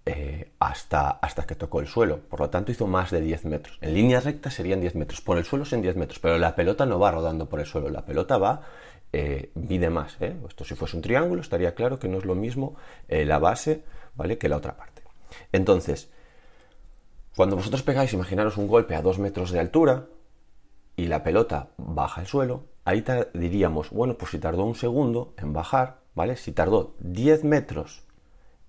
eh, 0.06 0.52
hasta, 0.58 1.10
hasta 1.10 1.46
que 1.46 1.54
tocó 1.54 1.80
el 1.80 1.86
suelo. 1.86 2.20
Por 2.20 2.40
lo 2.40 2.50
tanto, 2.50 2.72
hizo 2.72 2.86
más 2.86 3.10
de 3.10 3.20
10 3.20 3.44
metros. 3.44 3.78
En 3.80 3.94
línea 3.94 4.20
recta 4.20 4.50
serían 4.50 4.80
10 4.80 4.94
metros. 4.94 5.20
Por 5.20 5.36
el 5.36 5.44
suelo 5.44 5.64
son 5.64 5.82
10 5.82 5.96
metros. 5.96 6.18
Pero 6.20 6.38
la 6.38 6.56
pelota 6.56 6.86
no 6.86 6.98
va 6.98 7.10
rodando 7.10 7.48
por 7.48 7.60
el 7.60 7.66
suelo. 7.66 7.90
La 7.90 8.04
pelota 8.04 8.38
va, 8.38 8.62
eh, 9.12 9.50
mide 9.54 9.90
más. 9.90 10.16
¿eh? 10.20 10.36
Esto 10.48 10.64
si 10.64 10.74
fuese 10.74 10.96
un 10.96 11.02
triángulo, 11.02 11.40
estaría 11.40 11.74
claro 11.74 11.98
que 11.98 12.08
no 12.08 12.18
es 12.18 12.24
lo 12.24 12.34
mismo 12.34 12.76
la 13.08 13.38
base 13.38 13.84
¿vale? 14.14 14.38
que 14.38 14.48
la 14.48 14.56
otra 14.56 14.76
parte. 14.76 15.02
Entonces, 15.52 16.10
cuando 17.36 17.56
vosotros 17.56 17.82
pegáis, 17.82 18.12
imaginaros 18.12 18.56
un 18.56 18.66
golpe 18.66 18.94
a 18.94 19.02
2 19.02 19.18
metros 19.18 19.50
de 19.50 19.60
altura 19.60 20.06
y 20.96 21.06
la 21.06 21.22
pelota 21.22 21.70
baja 21.76 22.20
al 22.20 22.26
suelo, 22.26 22.66
ahí 22.84 23.04
diríamos, 23.34 23.90
bueno, 23.90 24.18
pues 24.18 24.32
si 24.32 24.38
tardó 24.38 24.64
un 24.64 24.74
segundo 24.74 25.34
en 25.38 25.52
bajar, 25.52 26.00
¿vale? 26.14 26.36
Si 26.36 26.52
tardó 26.52 26.96
10 27.00 27.44
metros, 27.44 28.02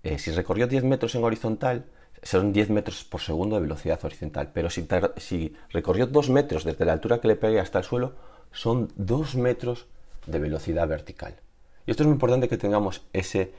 eh, 0.03 0.17
si 0.19 0.31
recorrió 0.31 0.67
10 0.67 0.83
metros 0.83 1.15
en 1.15 1.23
horizontal, 1.23 1.85
son 2.23 2.53
10 2.53 2.69
metros 2.69 3.03
por 3.03 3.21
segundo 3.21 3.55
de 3.55 3.63
velocidad 3.63 3.99
horizontal. 4.03 4.51
Pero 4.53 4.69
si, 4.69 4.87
si 5.17 5.55
recorrió 5.69 6.07
2 6.07 6.29
metros 6.29 6.63
desde 6.63 6.85
la 6.85 6.93
altura 6.93 7.19
que 7.19 7.27
le 7.27 7.35
pegué 7.35 7.59
hasta 7.59 7.79
el 7.79 7.83
suelo, 7.83 8.13
son 8.51 8.89
2 8.95 9.35
metros 9.35 9.87
de 10.25 10.39
velocidad 10.39 10.87
vertical. 10.87 11.35
Y 11.85 11.91
esto 11.91 12.03
es 12.03 12.07
muy 12.07 12.13
importante 12.13 12.47
que 12.47 12.57
tengamos 12.57 13.03
ese, 13.13 13.53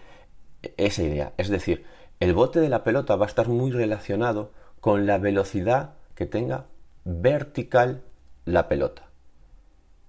esa 0.76 1.02
idea. 1.02 1.33
Es 1.37 1.49
decir, 1.49 1.85
el 2.21 2.35
bote 2.35 2.61
de 2.61 2.69
la 2.69 2.85
pelota 2.85 3.16
va 3.16 3.26
a 3.26 3.28
estar 3.28 3.49
muy 3.49 3.71
relacionado 3.71 4.52
con 4.81 5.07
la 5.07 5.19
velocidad 5.19 5.95
que 6.14 6.26
tenga 6.26 6.66
vertical 7.04 8.02
la 8.45 8.69
pelota. 8.69 9.09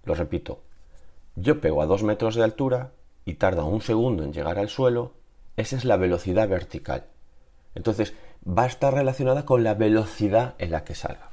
Lo 0.04 0.14
repito, 0.16 0.62
yo 1.36 1.62
pego 1.62 1.82
a 1.82 1.86
2 1.86 2.04
metros 2.04 2.36
de 2.36 2.44
altura, 2.44 2.92
y 3.26 3.36
tarda 3.36 3.64
un 3.64 3.82
segundo 3.82 4.24
en 4.24 4.34
llegar 4.34 4.60
al 4.60 4.70
suelo, 4.70 5.14
esa 5.56 5.76
es 5.76 5.86
la 5.86 5.98
velocidad 5.98 6.48
vertical. 6.50 7.06
Entonces, 7.76 8.14
va 8.46 8.64
a 8.64 8.68
estar 8.68 8.94
relacionada 8.94 9.46
con 9.46 9.64
la 9.64 9.74
velocidad 9.74 10.56
en 10.58 10.72
la 10.72 10.84
que 10.84 10.96
salga. 10.96 11.30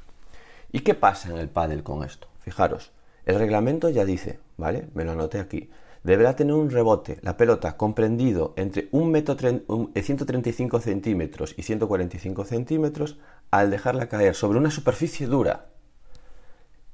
¿Y 0.71 0.81
qué 0.81 0.93
pasa 0.93 1.29
en 1.29 1.37
el 1.37 1.49
pádel 1.49 1.83
con 1.83 2.03
esto? 2.03 2.27
Fijaros, 2.39 2.91
el 3.25 3.37
reglamento 3.37 3.89
ya 3.89 4.05
dice, 4.05 4.39
¿vale? 4.57 4.87
Me 4.93 5.05
lo 5.05 5.11
anoté 5.11 5.39
aquí. 5.39 5.69
Deberá 6.03 6.35
tener 6.35 6.55
un 6.55 6.71
rebote, 6.71 7.19
la 7.21 7.37
pelota, 7.37 7.77
comprendido 7.77 8.53
entre 8.55 8.89
135 8.89 10.77
eh, 10.77 10.81
centímetros 10.81 11.53
y 11.57 11.61
145 11.61 12.45
centímetros 12.45 13.19
al 13.51 13.69
dejarla 13.69 14.09
caer 14.09 14.33
sobre 14.33 14.57
una 14.57 14.71
superficie 14.71 15.27
dura 15.27 15.67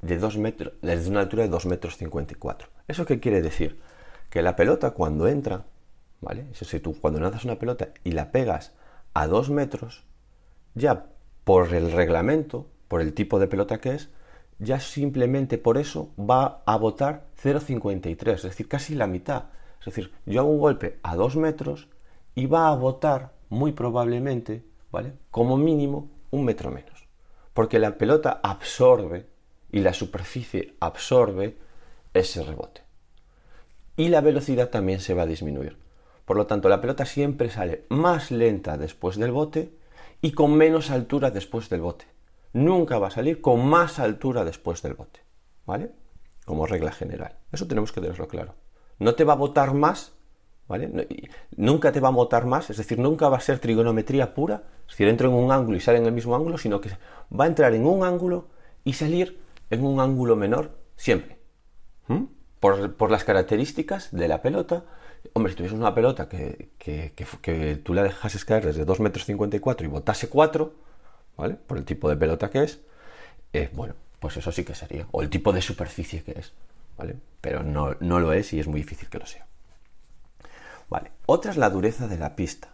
de 0.02 0.18
2 0.18 0.38
metros, 0.38 0.74
desde 0.82 1.10
una 1.10 1.22
altura 1.22 1.44
de 1.44 1.50
2 1.50 1.66
metros 1.68 1.98
54. 1.98 2.68
¿Eso 2.88 3.06
qué 3.06 3.20
quiere 3.20 3.42
decir? 3.42 3.80
que 4.30 4.42
la 4.42 4.56
pelota 4.56 4.92
cuando 4.92 5.28
entra, 5.28 5.66
¿vale? 6.22 6.48
Si 6.54 6.80
tú 6.80 7.00
cuando 7.00 7.20
lanzas 7.20 7.46
una 7.46 7.60
pelota 7.60 7.90
y 8.04 8.12
la 8.12 8.32
pegas 8.32 8.74
a 9.14 9.28
dos 9.28 9.50
metros, 9.50 10.04
ya 10.76 11.08
por 11.44 11.74
el 11.74 11.92
reglamento, 11.92 12.68
por 12.88 13.02
el 13.02 13.14
tipo 13.14 13.40
de 13.40 13.48
pelota 13.48 13.80
que 13.80 13.96
es, 13.96 14.10
ya 14.60 14.80
simplemente 14.80 15.58
por 15.58 15.78
eso 15.78 16.12
va 16.18 16.64
a 16.66 16.78
botar 16.78 17.28
0,53, 17.42 18.34
es 18.34 18.44
decir, 18.44 18.68
casi 18.68 18.96
la 18.96 19.08
mitad. 19.08 19.46
Es 19.80 19.86
decir, 19.86 20.12
yo 20.26 20.42
hago 20.42 20.50
un 20.50 20.60
golpe 20.60 21.00
a 21.04 21.16
dos 21.16 21.36
metros 21.36 21.88
y 22.36 22.46
va 22.46 22.70
a 22.70 22.76
botar 22.76 23.34
muy 23.50 23.72
probablemente, 23.72 24.64
¿vale? 24.92 25.14
Como 25.32 25.58
mínimo 25.58 26.10
un 26.32 26.46
metro 26.46 26.72
menos. 26.72 27.08
Porque 27.54 27.80
la 27.80 27.98
pelota 27.98 28.40
absorbe 28.44 29.28
y 29.72 29.80
la 29.80 29.94
superficie 29.94 30.76
absorbe 30.80 31.58
ese 32.14 32.44
rebote 32.44 32.88
y 33.98 34.10
la 34.10 34.22
velocidad 34.22 34.70
también 34.70 35.02
se 35.02 35.16
va 35.16 35.24
a 35.24 35.28
disminuir. 35.28 35.76
Por 36.24 36.38
lo 36.38 36.46
tanto, 36.46 36.70
la 36.70 36.80
pelota 36.80 37.06
siempre 37.06 37.50
sale 37.50 37.86
más 37.90 38.32
lenta 38.32 38.78
después 38.78 39.18
del 39.18 39.32
bote 39.32 39.74
y 40.22 40.32
con 40.32 40.54
menos 40.54 40.92
altura 40.92 41.32
después 41.32 41.68
del 41.70 41.82
bote. 41.82 42.06
Nunca 42.54 43.00
va 43.00 43.08
a 43.08 43.12
salir 43.12 43.42
con 43.42 43.66
más 43.68 44.00
altura 44.00 44.46
después 44.46 44.82
del 44.82 44.94
bote. 44.94 45.22
¿Vale? 45.66 45.92
Como 46.46 46.66
regla 46.66 46.92
general. 46.92 47.38
Eso 47.52 47.68
tenemos 47.68 47.92
que 47.92 48.02
tenerlo 48.02 48.28
claro. 48.28 48.56
No 49.00 49.16
te 49.16 49.24
va 49.24 49.34
a 49.34 49.38
botar 49.38 49.74
más, 49.74 50.14
¿vale? 50.68 51.08
Nunca 51.56 51.92
te 51.92 52.00
va 52.00 52.08
a 52.08 52.12
botar 52.12 52.46
más, 52.46 52.70
es 52.70 52.78
decir, 52.78 53.00
nunca 53.00 53.30
va 53.30 53.38
a 53.38 53.42
ser 53.42 53.60
trigonometría 53.60 54.34
pura, 54.34 54.64
es 54.86 54.94
decir, 54.94 55.08
entra 55.08 55.28
en 55.28 55.34
un 55.34 55.52
ángulo 55.52 55.78
y 55.78 55.82
sale 55.82 56.00
en 56.00 56.06
el 56.06 56.14
mismo 56.14 56.36
ángulo, 56.36 56.58
sino 56.58 56.82
que 56.82 56.90
va 57.38 57.46
a 57.46 57.48
entrar 57.48 57.74
en 57.74 57.86
un 57.86 58.04
ángulo 58.04 58.48
y 58.84 58.94
salir 58.94 59.40
en 59.70 59.84
un 59.84 60.00
ángulo 60.00 60.36
menor 60.36 60.78
siempre. 60.96 61.38
Por, 62.60 63.12
las 63.12 63.24
características 63.24 64.10
de 64.12 64.28
la 64.28 64.42
pelota. 64.42 64.84
Hombre, 65.34 65.52
si 65.52 65.58
tuvieses 65.58 65.78
una 65.78 65.94
pelota 65.94 66.28
que, 66.28 66.72
tú 67.84 67.94
la 67.94 68.04
dejases 68.04 68.46
caer 68.46 68.66
desde 68.66 68.84
2 68.84 69.00
metros 69.00 69.26
54 69.26 69.86
y 69.86 69.90
botase 69.90 70.30
4, 70.30 70.74
¿vale? 71.38 71.56
Por 71.56 71.78
el 71.78 71.86
tipo 71.86 72.10
de 72.10 72.18
pelota 72.18 72.50
que 72.50 72.64
es, 72.64 72.82
eh, 73.54 73.70
bueno, 73.74 73.94
pues 74.20 74.38
eso 74.38 74.52
sí 74.52 74.64
que 74.64 74.76
sería. 74.76 75.08
O 75.12 75.22
el 75.22 75.30
tipo 75.30 75.54
de 75.54 75.62
superficie 75.62 76.24
que 76.24 76.32
es, 76.32 76.54
¿vale? 76.98 77.16
Pero 77.42 77.64
no, 77.64 77.96
no 78.00 78.20
lo 78.20 78.34
es 78.34 78.52
y 78.54 78.60
es 78.60 78.68
muy 78.68 78.82
difícil 78.82 79.10
que 79.10 79.20
lo 79.20 79.26
sea. 79.26 79.46
Vale, 80.90 81.12
otra 81.26 81.52
es 81.52 81.58
la 81.58 81.70
dureza 81.70 82.08
de 82.08 82.18
la 82.18 82.36
pista. 82.36 82.70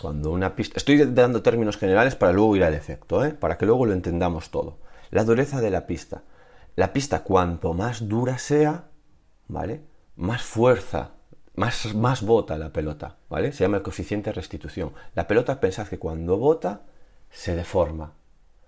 Cuando 0.00 0.30
una 0.30 0.56
pista... 0.56 0.74
Estoy 0.78 1.04
dando 1.04 1.42
términos 1.42 1.76
generales 1.76 2.16
para 2.16 2.32
luego 2.32 2.56
ir 2.56 2.64
al 2.64 2.74
efecto, 2.74 3.24
¿eh? 3.24 3.32
para 3.32 3.58
que 3.58 3.66
luego 3.66 3.86
lo 3.86 3.92
entendamos 3.92 4.50
todo. 4.50 4.78
La 5.10 5.24
dureza 5.24 5.60
de 5.60 5.70
la 5.70 5.86
pista 5.86 6.22
la 6.74 6.92
pista 6.92 7.22
cuanto 7.22 7.74
más 7.74 8.08
dura 8.08 8.38
sea, 8.38 8.86
¿vale? 9.48 9.82
Más 10.16 10.42
fuerza, 10.42 11.10
más, 11.54 11.94
más 11.94 12.22
bota 12.22 12.56
la 12.56 12.72
pelota, 12.72 13.16
¿vale? 13.28 13.52
Se 13.52 13.64
llama 13.64 13.78
el 13.78 13.82
coeficiente 13.82 14.30
de 14.30 14.34
restitución. 14.34 14.92
La 15.14 15.26
pelota 15.26 15.60
pensad 15.60 15.88
que 15.88 15.98
cuando 15.98 16.38
bota 16.38 16.82
se 17.32 17.56
deforma, 17.56 18.14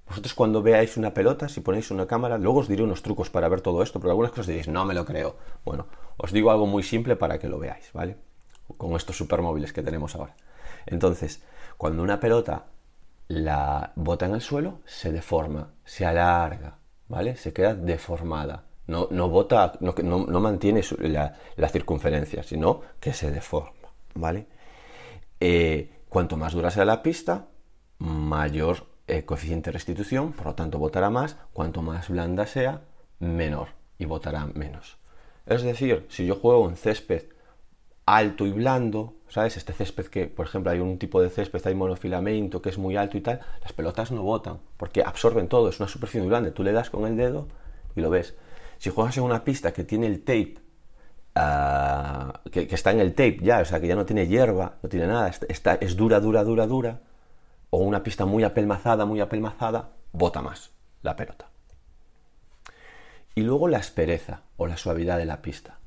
Vosotros 0.07 0.35
cuando 0.35 0.63
veáis 0.63 0.97
una 0.97 1.15
pelota, 1.15 1.49
si 1.49 1.61
ponéis 1.61 1.91
una 1.91 2.07
cámara, 2.07 2.37
luego 2.37 2.61
os 2.61 2.69
diré 2.69 2.83
unos 2.83 3.03
trucos 3.03 3.31
para 3.31 3.49
ver 3.49 3.63
todo 3.63 3.83
esto, 3.83 4.01
porque 4.01 4.11
algunas 4.11 4.31
cosas 4.33 4.49
diréis, 4.49 4.69
no 4.69 4.85
me 4.85 4.95
lo 4.95 5.05
creo. 5.05 5.37
Bueno, 5.65 5.87
os 6.19 6.31
digo 6.33 6.51
algo 6.51 6.67
muy 6.67 6.83
simple 6.83 7.17
para 7.17 7.39
que 7.39 7.49
lo 7.49 7.59
veáis, 7.59 7.91
¿vale? 7.93 8.17
Con 8.77 8.95
estos 8.97 9.17
supermóviles 9.17 9.73
que 9.73 9.83
tenemos 9.83 10.15
ahora. 10.15 10.37
Entonces, 10.87 11.43
cuando 11.79 12.03
una 12.03 12.21
pelota 12.21 12.67
la 13.29 13.93
bota 13.97 14.27
en 14.27 14.35
el 14.35 14.43
suelo, 14.43 14.81
se 14.85 15.11
deforma, 15.11 15.71
se 15.85 16.05
alarga, 16.05 16.77
¿vale? 17.09 17.37
Se 17.37 17.55
queda 17.55 17.75
deformada. 17.75 18.65
No, 18.87 19.09
no 19.11 19.31
bota, 19.31 19.73
no, 19.81 19.95
no, 20.03 20.41
mantiene 20.41 20.83
la, 21.01 21.69
circunferencia, 21.71 22.43
sino 22.43 22.83
que 23.01 23.15
se 23.15 23.31
deforma, 23.31 23.89
¿vale? 24.15 24.47
Eh, 25.41 26.03
cuanto 26.11 26.37
más 26.37 26.53
dura 26.53 26.71
sea 26.71 26.85
la 26.85 27.03
pista, 27.03 27.47
mayor 27.99 28.87
eh, 29.07 29.25
coeficiente 29.25 29.71
de 29.71 29.75
restitución, 29.75 30.33
por 30.33 30.47
lo 30.47 30.55
tanto 30.55 30.79
botará 30.79 31.11
más, 31.11 31.37
cuanto 31.53 31.83
más 31.83 32.09
blanda 32.09 32.47
sea, 32.47 32.83
menor 33.19 33.69
y 33.99 34.07
botará 34.07 34.47
menos. 34.47 34.99
Es 35.47 35.63
decir, 35.63 36.07
si 36.09 36.27
yo 36.27 36.37
juego 36.37 36.69
en 36.69 36.77
césped 36.77 37.25
alto 38.07 38.47
y 38.47 38.53
blando, 38.53 39.15
¿sabes? 39.29 39.57
Este 39.57 39.73
césped 39.73 40.07
que, 40.07 40.27
por 40.27 40.47
ejemplo, 40.47 40.71
hay 40.71 40.81
un 40.81 40.99
tipo 40.99 41.23
de 41.23 41.31
césped, 41.31 41.61
hay 41.67 41.75
monofilamento 41.75 42.61
que 42.61 42.69
es 42.69 42.79
muy 42.79 42.97
alto 42.97 43.17
y 43.17 43.21
tal, 43.21 43.41
las 43.63 43.73
pelotas 43.73 44.11
no 44.11 44.23
botan, 44.23 44.59
porque 44.77 45.03
absorben 45.03 45.49
todo, 45.49 45.69
es 45.69 45.81
una 45.81 45.89
superficie 45.89 46.21
muy 46.21 46.31
grande, 46.31 46.51
tú 46.51 46.63
le 46.63 46.73
das 46.73 46.91
con 46.91 47.07
el 47.07 47.17
dedo 47.17 47.49
y 47.97 48.01
lo 48.01 48.11
ves. 48.11 48.35
Si 48.79 48.91
juegas 48.91 49.17
en 49.17 49.25
una 49.25 49.45
pista 49.45 49.73
que 49.73 49.85
tiene 49.85 50.07
el 50.07 50.21
tape, 50.21 50.57
ah, 51.35 52.41
que, 52.51 52.69
está 52.71 52.91
en 52.91 53.01
el 53.01 53.15
tape 53.15 53.39
ya, 53.43 53.61
o 53.61 53.65
sea, 53.65 53.81
que 53.81 53.87
ya 53.87 53.97
no 53.97 54.05
tiene 54.05 54.27
hierba, 54.27 54.77
no 54.83 54.89
tiene 54.89 55.07
nada, 55.07 55.29
está, 55.29 55.75
es 55.77 55.97
dura, 55.97 56.21
dura, 56.21 56.45
dura, 56.45 56.67
dura, 56.67 57.01
o 57.75 57.79
una 57.79 58.05
pista 58.05 58.25
muy 58.25 58.45
apelmazada, 58.45 59.05
muy 59.05 59.19
apelmazada, 59.19 59.95
bota 60.13 60.41
más 60.41 60.71
la 61.03 61.17
pelota. 61.17 61.49
Y 63.35 63.41
luego 63.41 63.67
la 63.67 63.79
aspereza 63.79 64.43
o 64.57 64.69
la 64.69 64.77
suavidad 64.77 65.19
de 65.19 65.25
la 65.25 65.43
pista. 65.43 65.81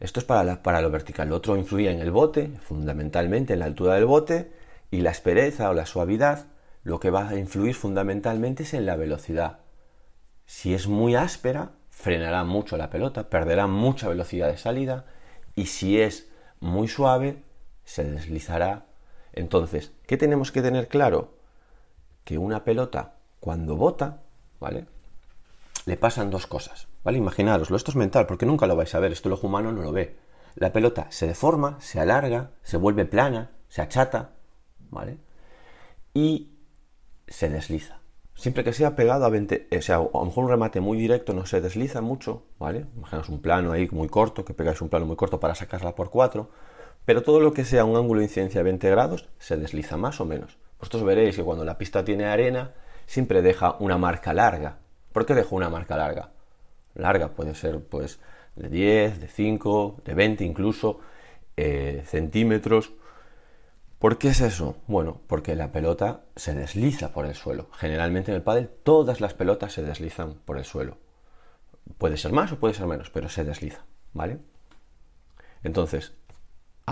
Esto 0.00 0.18
es 0.18 0.26
para, 0.26 0.64
para 0.64 0.80
lo 0.80 0.90
vertical. 0.90 1.28
Lo 1.28 1.36
otro 1.36 1.56
influye 1.56 1.88
en 1.88 2.00
el 2.00 2.10
bote, 2.10 2.58
fundamentalmente 2.62 3.52
en 3.52 3.60
la 3.60 3.66
altura 3.66 3.94
del 3.94 4.06
bote, 4.06 4.52
y 4.90 5.02
la 5.02 5.10
aspereza 5.10 5.70
o 5.70 5.72
la 5.72 5.86
suavidad 5.86 6.46
lo 6.82 6.98
que 6.98 7.10
va 7.10 7.28
a 7.28 7.36
influir 7.36 7.76
fundamentalmente 7.76 8.64
es 8.64 8.74
en 8.74 8.84
la 8.84 8.96
velocidad. 8.96 9.60
Si 10.46 10.74
es 10.74 10.88
muy 10.88 11.14
áspera, 11.14 11.70
frenará 11.90 12.42
mucho 12.42 12.76
la 12.76 12.90
pelota, 12.90 13.30
perderá 13.30 13.68
mucha 13.68 14.08
velocidad 14.08 14.48
de 14.48 14.58
salida, 14.58 15.04
y 15.54 15.66
si 15.66 16.00
es 16.00 16.28
muy 16.58 16.88
suave, 16.88 17.44
se 17.84 18.02
deslizará. 18.02 18.89
Entonces, 19.32 19.92
¿qué 20.06 20.16
tenemos 20.16 20.52
que 20.52 20.62
tener 20.62 20.88
claro? 20.88 21.34
Que 22.24 22.38
una 22.38 22.64
pelota, 22.64 23.14
cuando 23.40 23.76
bota, 23.76 24.22
¿vale? 24.60 24.86
Le 25.86 25.96
pasan 25.96 26.30
dos 26.30 26.46
cosas. 26.46 26.88
¿Vale? 27.02 27.18
Imaginaroslo, 27.18 27.76
esto 27.76 27.90
es 27.90 27.96
mental, 27.96 28.26
porque 28.26 28.46
nunca 28.46 28.66
lo 28.66 28.76
vais 28.76 28.94
a 28.94 29.00
ver, 29.00 29.12
esto 29.12 29.28
el 29.28 29.34
ojo 29.34 29.46
humano 29.46 29.72
no 29.72 29.82
lo 29.82 29.92
ve. 29.92 30.16
La 30.54 30.72
pelota 30.72 31.06
se 31.10 31.26
deforma, 31.26 31.80
se 31.80 32.00
alarga, 32.00 32.50
se 32.62 32.76
vuelve 32.76 33.06
plana, 33.06 33.52
se 33.68 33.80
achata, 33.80 34.32
¿vale? 34.90 35.18
Y 36.12 36.50
se 37.26 37.48
desliza. 37.48 38.00
Siempre 38.34 38.64
que 38.64 38.72
sea 38.72 38.96
pegado 38.96 39.24
a 39.24 39.28
20, 39.28 39.68
o 39.76 39.82
sea, 39.82 39.96
a 39.96 40.08
lo 40.12 40.24
mejor 40.24 40.44
un 40.44 40.50
remate 40.50 40.80
muy 40.80 40.98
directo 40.98 41.32
no 41.32 41.46
se 41.46 41.60
desliza 41.60 42.00
mucho, 42.00 42.44
¿vale? 42.58 42.86
Imaginaos 42.96 43.28
un 43.28 43.40
plano 43.40 43.72
ahí 43.72 43.88
muy 43.92 44.08
corto, 44.08 44.44
que 44.44 44.54
pegáis 44.54 44.80
un 44.80 44.88
plano 44.88 45.06
muy 45.06 45.16
corto 45.16 45.40
para 45.40 45.54
sacarla 45.54 45.94
por 45.94 46.10
4, 46.10 46.50
pero 47.04 47.22
todo 47.22 47.40
lo 47.40 47.52
que 47.52 47.64
sea 47.64 47.84
un 47.84 47.96
ángulo 47.96 48.20
de 48.20 48.26
incidencia 48.26 48.60
de 48.60 48.64
20 48.64 48.90
grados 48.90 49.28
se 49.38 49.56
desliza 49.56 49.96
más 49.96 50.20
o 50.20 50.24
menos. 50.24 50.58
Vosotros 50.78 51.04
veréis 51.04 51.36
que 51.36 51.42
cuando 51.42 51.64
la 51.64 51.78
pista 51.78 52.04
tiene 52.04 52.26
arena, 52.26 52.72
siempre 53.06 53.42
deja 53.42 53.76
una 53.80 53.98
marca 53.98 54.32
larga. 54.32 54.78
¿Por 55.12 55.26
qué 55.26 55.34
dejo 55.34 55.56
una 55.56 55.68
marca 55.68 55.96
larga? 55.96 56.30
larga, 56.94 57.28
puede 57.28 57.54
ser 57.54 57.80
pues 57.80 58.20
de 58.56 58.68
10, 58.68 59.20
de 59.20 59.28
5, 59.28 60.02
de 60.04 60.14
20 60.14 60.44
incluso 60.44 61.00
eh, 61.56 62.02
centímetros. 62.06 62.92
¿Por 63.98 64.18
qué 64.18 64.28
es 64.28 64.40
eso? 64.40 64.76
Bueno, 64.86 65.20
porque 65.26 65.54
la 65.56 65.72
pelota 65.72 66.22
se 66.36 66.54
desliza 66.54 67.12
por 67.12 67.26
el 67.26 67.34
suelo. 67.34 67.68
Generalmente 67.72 68.30
en 68.30 68.36
el 68.36 68.42
pádel 68.42 68.68
todas 68.68 69.20
las 69.20 69.34
pelotas 69.34 69.72
se 69.72 69.82
deslizan 69.82 70.34
por 70.44 70.56
el 70.56 70.64
suelo. 70.64 70.98
Puede 71.98 72.16
ser 72.16 72.32
más 72.32 72.52
o 72.52 72.58
puede 72.58 72.74
ser 72.74 72.86
menos, 72.86 73.10
pero 73.10 73.28
se 73.28 73.44
desliza, 73.44 73.84
¿vale? 74.14 74.38
Entonces, 75.62 76.14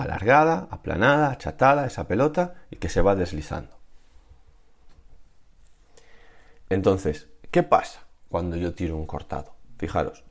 alargada, 0.03 0.69
aplanada, 0.71 1.31
achatada 1.31 1.87
esa 1.87 2.07
pelota 2.07 2.55
y 2.71 2.77
que 2.77 2.89
se 2.89 3.03
va 3.03 3.15
deslizando. 3.15 3.77
Entonces, 6.71 7.29
¿qué 7.51 7.63
pasa 7.63 8.07
cuando 8.29 8.57
yo 8.57 8.75
tiro 8.75 8.97
un 8.97 9.07
cortado? 9.07 9.55
Fijaros, 9.79 10.25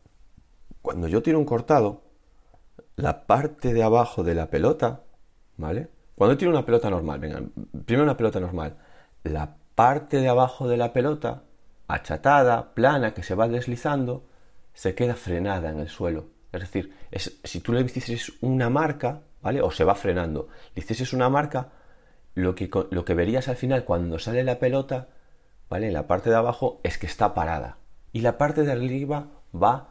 cuando 0.82 1.08
yo 1.08 1.22
tiro 1.24 1.40
un 1.40 1.46
cortado, 1.46 2.04
la 2.96 3.26
parte 3.26 3.74
de 3.74 3.84
abajo 3.84 4.24
de 4.24 4.36
la 4.36 4.50
pelota, 4.50 5.02
¿vale? 5.58 5.90
Cuando 6.16 6.38
tiro 6.38 6.52
una 6.52 6.66
pelota 6.66 6.90
normal, 6.90 7.20
venga, 7.20 7.42
primero 7.86 8.04
una 8.04 8.18
pelota 8.18 8.40
normal, 8.40 8.78
la 9.24 9.56
parte 9.76 10.18
de 10.18 10.30
abajo 10.30 10.68
de 10.68 10.78
la 10.78 10.94
pelota, 10.94 11.44
achatada, 11.88 12.74
plana, 12.74 13.14
que 13.14 13.24
se 13.24 13.36
va 13.36 13.48
deslizando, 13.48 14.26
se 14.74 14.96
queda 14.96 15.16
frenada 15.16 15.70
en 15.70 15.80
el 15.80 15.90
suelo. 15.90 16.28
Es 16.52 16.62
decir, 16.62 16.96
si 17.44 17.60
tú 17.60 17.74
le 17.74 17.82
hicieses 17.82 18.34
una 18.42 18.70
marca, 18.70 19.22
O 19.62 19.72
se 19.72 19.84
va 19.84 19.96
frenando, 19.96 20.48
le 20.76 20.82
hicieses 20.82 21.14
una 21.14 21.30
marca, 21.30 21.70
lo 22.36 22.56
que, 22.56 22.70
lo 22.92 23.06
que 23.06 23.14
verías 23.14 23.48
al 23.48 23.56
final 23.56 23.84
cuando 23.86 24.20
sale 24.20 24.44
la 24.44 24.60
pelota, 24.60 25.08
¿vale? 25.70 25.88
En 25.88 25.94
la 25.94 26.08
parte 26.08 26.30
de 26.30 26.36
abajo 26.36 26.80
es 26.84 26.98
que 26.98 27.08
está 27.08 27.34
parada. 27.34 27.78
Y 28.14 28.22
la 28.22 28.38
parte 28.38 28.64
de 28.64 28.72
arriba 28.72 29.28
va 29.56 29.90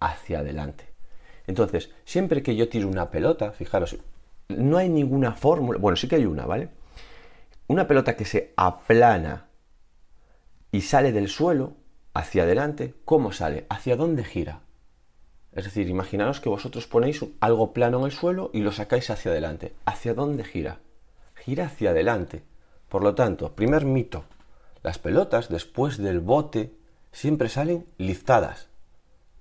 hacia 0.00 0.40
adelante. 0.40 0.86
Entonces, 1.46 1.90
siempre 2.04 2.42
que 2.42 2.56
yo 2.56 2.68
tiro 2.68 2.88
una 2.88 3.10
pelota, 3.10 3.52
fijaros, 3.52 3.96
no 4.48 4.78
hay 4.78 4.88
ninguna 4.88 5.32
fórmula, 5.32 5.78
bueno, 5.78 5.96
sí 5.96 6.08
que 6.08 6.16
hay 6.16 6.26
una, 6.26 6.46
¿vale? 6.46 6.70
Una 7.66 7.86
pelota 7.86 8.16
que 8.16 8.24
se 8.24 8.52
aplana 8.56 9.46
y 10.70 10.82
sale 10.82 11.12
del 11.12 11.28
suelo 11.28 11.74
hacia 12.14 12.44
adelante, 12.44 12.94
¿cómo 13.04 13.32
sale? 13.32 13.66
¿Hacia 13.68 13.96
dónde 13.96 14.24
gira? 14.24 14.60
Es 15.54 15.64
decir, 15.64 15.88
imaginaros 15.88 16.40
que 16.40 16.48
vosotros 16.48 16.86
ponéis 16.86 17.24
algo 17.40 17.72
plano 17.72 18.00
en 18.00 18.06
el 18.06 18.12
suelo 18.12 18.50
y 18.52 18.60
lo 18.60 18.72
sacáis 18.72 19.10
hacia 19.10 19.30
adelante. 19.30 19.74
¿Hacia 19.86 20.14
dónde 20.14 20.44
gira? 20.44 20.80
Gira 21.34 21.66
hacia 21.66 21.90
adelante. 21.90 22.42
Por 22.88 23.02
lo 23.02 23.14
tanto, 23.14 23.54
primer 23.54 23.84
mito, 23.84 24.24
las 24.82 24.98
pelotas 24.98 25.48
después 25.48 25.98
del 25.98 26.20
bote 26.20 26.74
siempre 27.12 27.48
salen 27.48 27.86
liftadas 27.98 28.68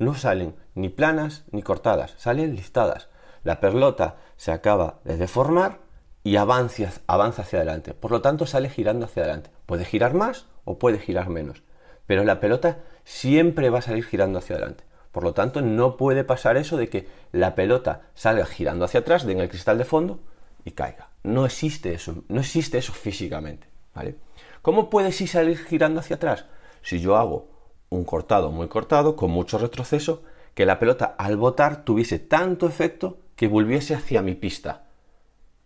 no 0.04 0.16
salen 0.16 0.56
ni 0.76 0.90
planas 0.90 1.44
ni 1.52 1.64
cortadas, 1.64 2.14
salen 2.18 2.56
listadas. 2.56 3.10
La 3.44 3.60
pelota 3.60 4.18
se 4.38 4.52
acaba 4.52 5.00
de 5.04 5.18
deformar 5.18 5.80
y 6.24 6.38
avanza, 6.38 6.90
avanza 7.08 7.42
hacia 7.42 7.60
adelante. 7.60 7.94
Por 7.94 8.12
lo 8.12 8.22
tanto, 8.22 8.46
sale 8.46 8.70
girando 8.70 9.06
hacia 9.06 9.24
adelante. 9.24 9.50
Puede 9.66 9.86
girar 9.86 10.14
más 10.14 10.48
o 10.66 10.78
puede 10.78 11.00
girar 11.00 11.30
menos. 11.30 11.64
Pero 12.06 12.24
la 12.24 12.40
pelota 12.40 12.80
siempre 13.04 13.70
va 13.70 13.80
a 13.80 13.84
salir 13.84 14.06
girando 14.06 14.40
hacia 14.40 14.56
adelante. 14.56 14.84
Por 15.14 15.24
lo 15.24 15.34
tanto, 15.34 15.62
no 15.62 15.96
puede 15.96 16.26
pasar 16.26 16.58
eso 16.58 16.76
de 16.76 16.90
que 16.90 17.08
la 17.32 17.56
pelota 17.56 18.02
salga 18.16 18.46
girando 18.46 18.84
hacia 18.84 19.02
atrás 19.02 19.24
en 19.24 19.40
el 19.40 19.48
cristal 19.48 19.78
de 19.78 19.86
fondo 19.86 20.20
y 20.66 20.72
caiga. 20.72 21.10
No 21.24 21.46
existe 21.46 21.94
eso, 21.94 22.24
no 22.28 22.42
existe 22.42 22.80
eso 22.80 22.92
físicamente. 22.92 23.68
¿vale? 23.94 24.16
¿Cómo 24.62 24.90
puede 24.90 25.12
sí 25.12 25.28
salir 25.28 25.58
girando 25.60 26.00
hacia 26.00 26.16
atrás? 26.16 26.46
Si 26.82 27.00
yo 27.00 27.16
hago 27.16 27.48
un 27.90 28.04
cortado 28.04 28.52
muy 28.52 28.68
cortado, 28.68 29.16
con 29.16 29.30
mucho 29.30 29.60
retroceso, 29.60 30.24
que 30.56 30.66
la 30.66 30.80
pelota 30.80 31.16
al 31.18 31.38
botar 31.38 31.86
tuviese 31.86 32.18
tanto 32.18 32.68
efecto 32.68 33.20
que 33.36 33.48
volviese 33.48 33.94
hacia 33.94 34.24
mi 34.24 34.34
pista. 34.34 34.88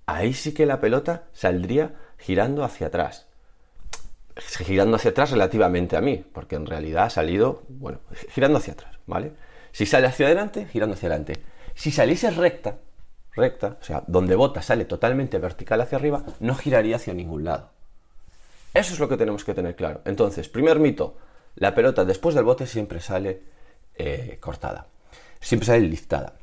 Ahí 0.05 0.33
sí 0.33 0.53
que 0.53 0.65
la 0.65 0.81
pelota 0.81 1.27
saldría 1.31 1.95
girando 2.17 2.65
hacia 2.65 2.87
atrás. 2.87 3.26
Girando 4.39 4.97
hacia 4.97 5.11
atrás 5.11 5.31
relativamente 5.31 5.97
a 5.97 6.01
mí, 6.01 6.23
porque 6.31 6.55
en 6.55 6.65
realidad 6.65 7.05
ha 7.05 7.09
salido, 7.09 7.63
bueno, 7.69 7.99
girando 8.29 8.59
hacia 8.59 8.73
atrás, 8.73 8.99
¿vale? 9.05 9.33
Si 9.71 9.85
sale 9.85 10.07
hacia 10.07 10.27
adelante, 10.27 10.67
girando 10.71 10.95
hacia 10.95 11.09
adelante. 11.09 11.41
Si 11.75 11.91
saliese 11.91 12.31
recta, 12.31 12.77
recta, 13.35 13.77
o 13.79 13.83
sea, 13.83 14.03
donde 14.07 14.35
bota 14.35 14.61
sale 14.61 14.85
totalmente 14.85 15.37
vertical 15.37 15.81
hacia 15.81 15.97
arriba, 15.97 16.23
no 16.39 16.55
giraría 16.55 16.97
hacia 16.97 17.13
ningún 17.13 17.43
lado. 17.43 17.69
Eso 18.73 18.93
es 18.93 18.99
lo 18.99 19.07
que 19.07 19.17
tenemos 19.17 19.43
que 19.43 19.53
tener 19.53 19.75
claro. 19.75 20.01
Entonces, 20.05 20.49
primer 20.49 20.79
mito, 20.79 21.17
la 21.55 21.73
pelota 21.73 22.05
después 22.05 22.35
del 22.35 22.43
bote 22.43 22.67
siempre 22.67 22.99
sale 22.99 23.41
eh, 23.95 24.37
cortada, 24.39 24.87
siempre 25.39 25.65
sale 25.65 25.81
liftada. 25.81 26.33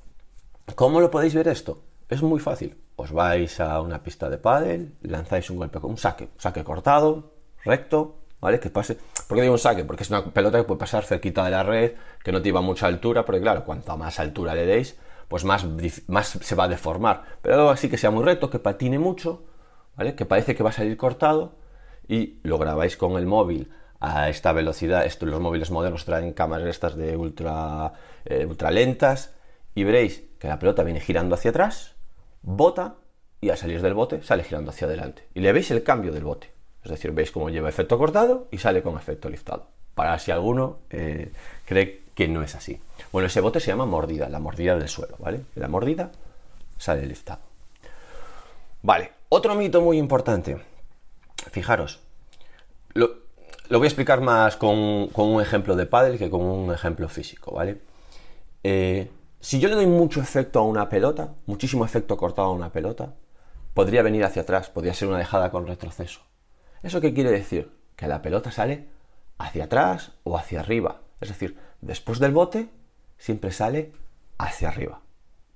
¿Cómo 0.75 1.01
lo 1.01 1.11
podéis 1.11 1.35
ver 1.35 1.49
esto? 1.49 1.83
Es 2.09 2.23
muy 2.23 2.41
fácil. 2.41 2.77
Os 2.97 3.13
vais 3.13 3.61
a 3.61 3.81
una 3.81 4.03
pista 4.03 4.31
de 4.31 4.39
pádel, 4.39 4.95
lanzáis 5.03 5.51
un 5.51 5.59
golpe 5.59 5.81
con 5.81 5.91
un 5.91 5.99
saque, 5.99 6.29
saque 6.39 6.63
cortado, 6.63 7.34
recto, 7.65 8.17
¿vale? 8.41 8.61
Que 8.61 8.71
pase. 8.71 8.99
¿Por 9.27 9.37
qué 9.37 9.43
digo 9.43 9.55
un 9.55 9.59
saque? 9.59 9.85
Porque 9.85 10.03
es 10.03 10.11
una 10.11 10.25
pelota 10.25 10.59
que 10.59 10.65
puede 10.65 10.79
pasar 10.79 11.05
cerquita 11.05 11.45
de 11.45 11.51
la 11.51 11.63
red, 11.63 11.93
que 12.23 12.33
no 12.33 12.41
lleva 12.41 12.61
mucha 12.61 12.87
altura, 12.87 13.25
porque 13.25 13.41
claro, 13.41 13.65
cuanto 13.65 13.97
más 13.97 14.21
altura 14.21 14.55
le 14.55 14.67
deis, 14.67 14.99
pues 15.29 15.45
más, 15.45 15.67
más 16.09 16.29
se 16.29 16.55
va 16.55 16.65
a 16.65 16.69
deformar. 16.69 17.25
Pero 17.43 17.55
algo 17.57 17.71
así 17.71 17.89
que 17.89 17.97
sea 17.97 18.11
muy 18.11 18.25
recto, 18.25 18.51
que 18.51 18.59
patine 18.59 18.99
mucho, 18.99 19.45
¿vale? 19.97 20.15
Que 20.15 20.27
parece 20.27 20.55
que 20.55 20.63
va 20.63 20.71
a 20.71 20.73
salir 20.73 20.97
cortado 20.97 21.57
y 22.07 22.39
lo 22.43 22.59
grabáis 22.59 22.97
con 22.97 23.17
el 23.17 23.27
móvil 23.27 23.73
a 24.01 24.29
esta 24.29 24.53
velocidad. 24.53 25.07
Esto, 25.07 25.27
los 25.27 25.41
móviles 25.41 25.71
modernos 25.71 26.05
traen 26.05 26.33
cámaras 26.33 26.69
estas 26.69 26.97
de 26.97 27.17
ultra, 27.17 27.93
eh, 28.25 28.45
ultra 28.47 28.71
lentas 28.71 29.35
y 29.75 29.85
veréis 29.85 30.25
que 30.39 30.49
la 30.49 30.59
pelota 30.59 30.83
viene 30.83 31.01
girando 31.01 31.35
hacia 31.35 31.51
atrás, 31.51 31.97
bota 32.43 32.97
y 33.41 33.51
al 33.51 33.57
salir 33.57 33.81
del 33.83 33.95
bote 33.95 34.23
sale 34.23 34.45
girando 34.45 34.71
hacia 34.71 34.87
adelante. 34.87 35.29
Y 35.35 35.41
le 35.41 35.53
veis 35.53 35.71
el 35.71 35.83
cambio 35.83 36.13
del 36.13 36.25
bote. 36.25 36.54
Es 36.85 36.91
decir, 36.91 37.13
veis 37.13 37.31
cómo 37.31 37.49
lleva 37.49 37.69
efecto 37.69 37.99
cortado 37.99 38.47
y 38.51 38.59
sale 38.59 38.83
con 38.83 38.97
efecto 38.97 39.31
liftado. 39.31 39.67
Para 39.95 40.19
si 40.19 40.31
alguno 40.31 40.79
eh, 40.91 41.33
cree 41.65 42.03
que 42.15 42.29
no 42.29 42.43
es 42.43 42.55
así. 42.55 42.81
Bueno, 43.11 43.27
ese 43.27 43.41
bote 43.41 43.61
se 43.61 43.69
llama 43.69 43.87
mordida, 43.87 44.29
la 44.29 44.39
mordida 44.39 44.77
del 44.77 44.89
suelo, 44.89 45.17
¿vale? 45.19 45.41
La 45.55 45.69
mordida 45.69 46.13
sale 46.79 47.07
liftado. 47.07 47.41
Vale, 48.83 49.13
otro 49.31 49.55
mito 49.55 49.81
muy 49.81 49.99
importante. 49.99 50.59
Fijaros, 51.51 52.01
lo, 52.93 53.11
voy 53.71 53.85
a 53.85 53.89
explicar 53.89 54.21
más 54.21 54.57
con, 54.57 55.11
un 55.15 55.41
ejemplo 55.41 55.77
de 55.77 55.87
pádel 55.87 56.19
que 56.19 56.29
con 56.29 56.43
un 56.43 56.73
ejemplo 56.73 57.09
físico, 57.09 57.53
¿vale? 57.53 57.81
Eh, 58.63 59.11
si 59.41 59.59
yo 59.59 59.69
le 59.69 59.75
doy 59.75 59.87
mucho 59.87 60.21
efecto 60.21 60.59
a 60.59 60.63
una 60.63 60.89
pelota, 60.89 61.35
muchísimo 61.47 61.85
efecto 61.85 62.17
cortado 62.17 62.49
a 62.49 62.53
una 62.53 62.71
pelota, 62.71 63.15
podría 63.75 64.03
venir 64.03 64.25
hacia 64.25 64.43
atrás, 64.43 64.69
podría 64.71 64.95
ser 64.95 65.09
una 65.09 65.19
dejada 65.19 65.51
con 65.51 65.67
retroceso. 65.67 66.21
¿Eso 66.85 67.01
qué 67.01 67.15
quiere 67.15 67.31
decir? 67.31 67.73
Que 67.97 68.07
la 68.07 68.21
pelota 68.21 68.51
sale 68.53 68.89
hacia 69.39 69.65
atrás 69.65 70.13
o 70.23 70.37
hacia 70.37 70.61
arriba. 70.61 71.01
Es 71.19 71.31
decir, 71.31 71.57
después 71.81 72.19
del 72.19 72.33
bote 72.33 72.69
siempre 73.17 73.53
sale 73.53 73.93
hacia 74.37 74.69
arriba. 74.69 75.01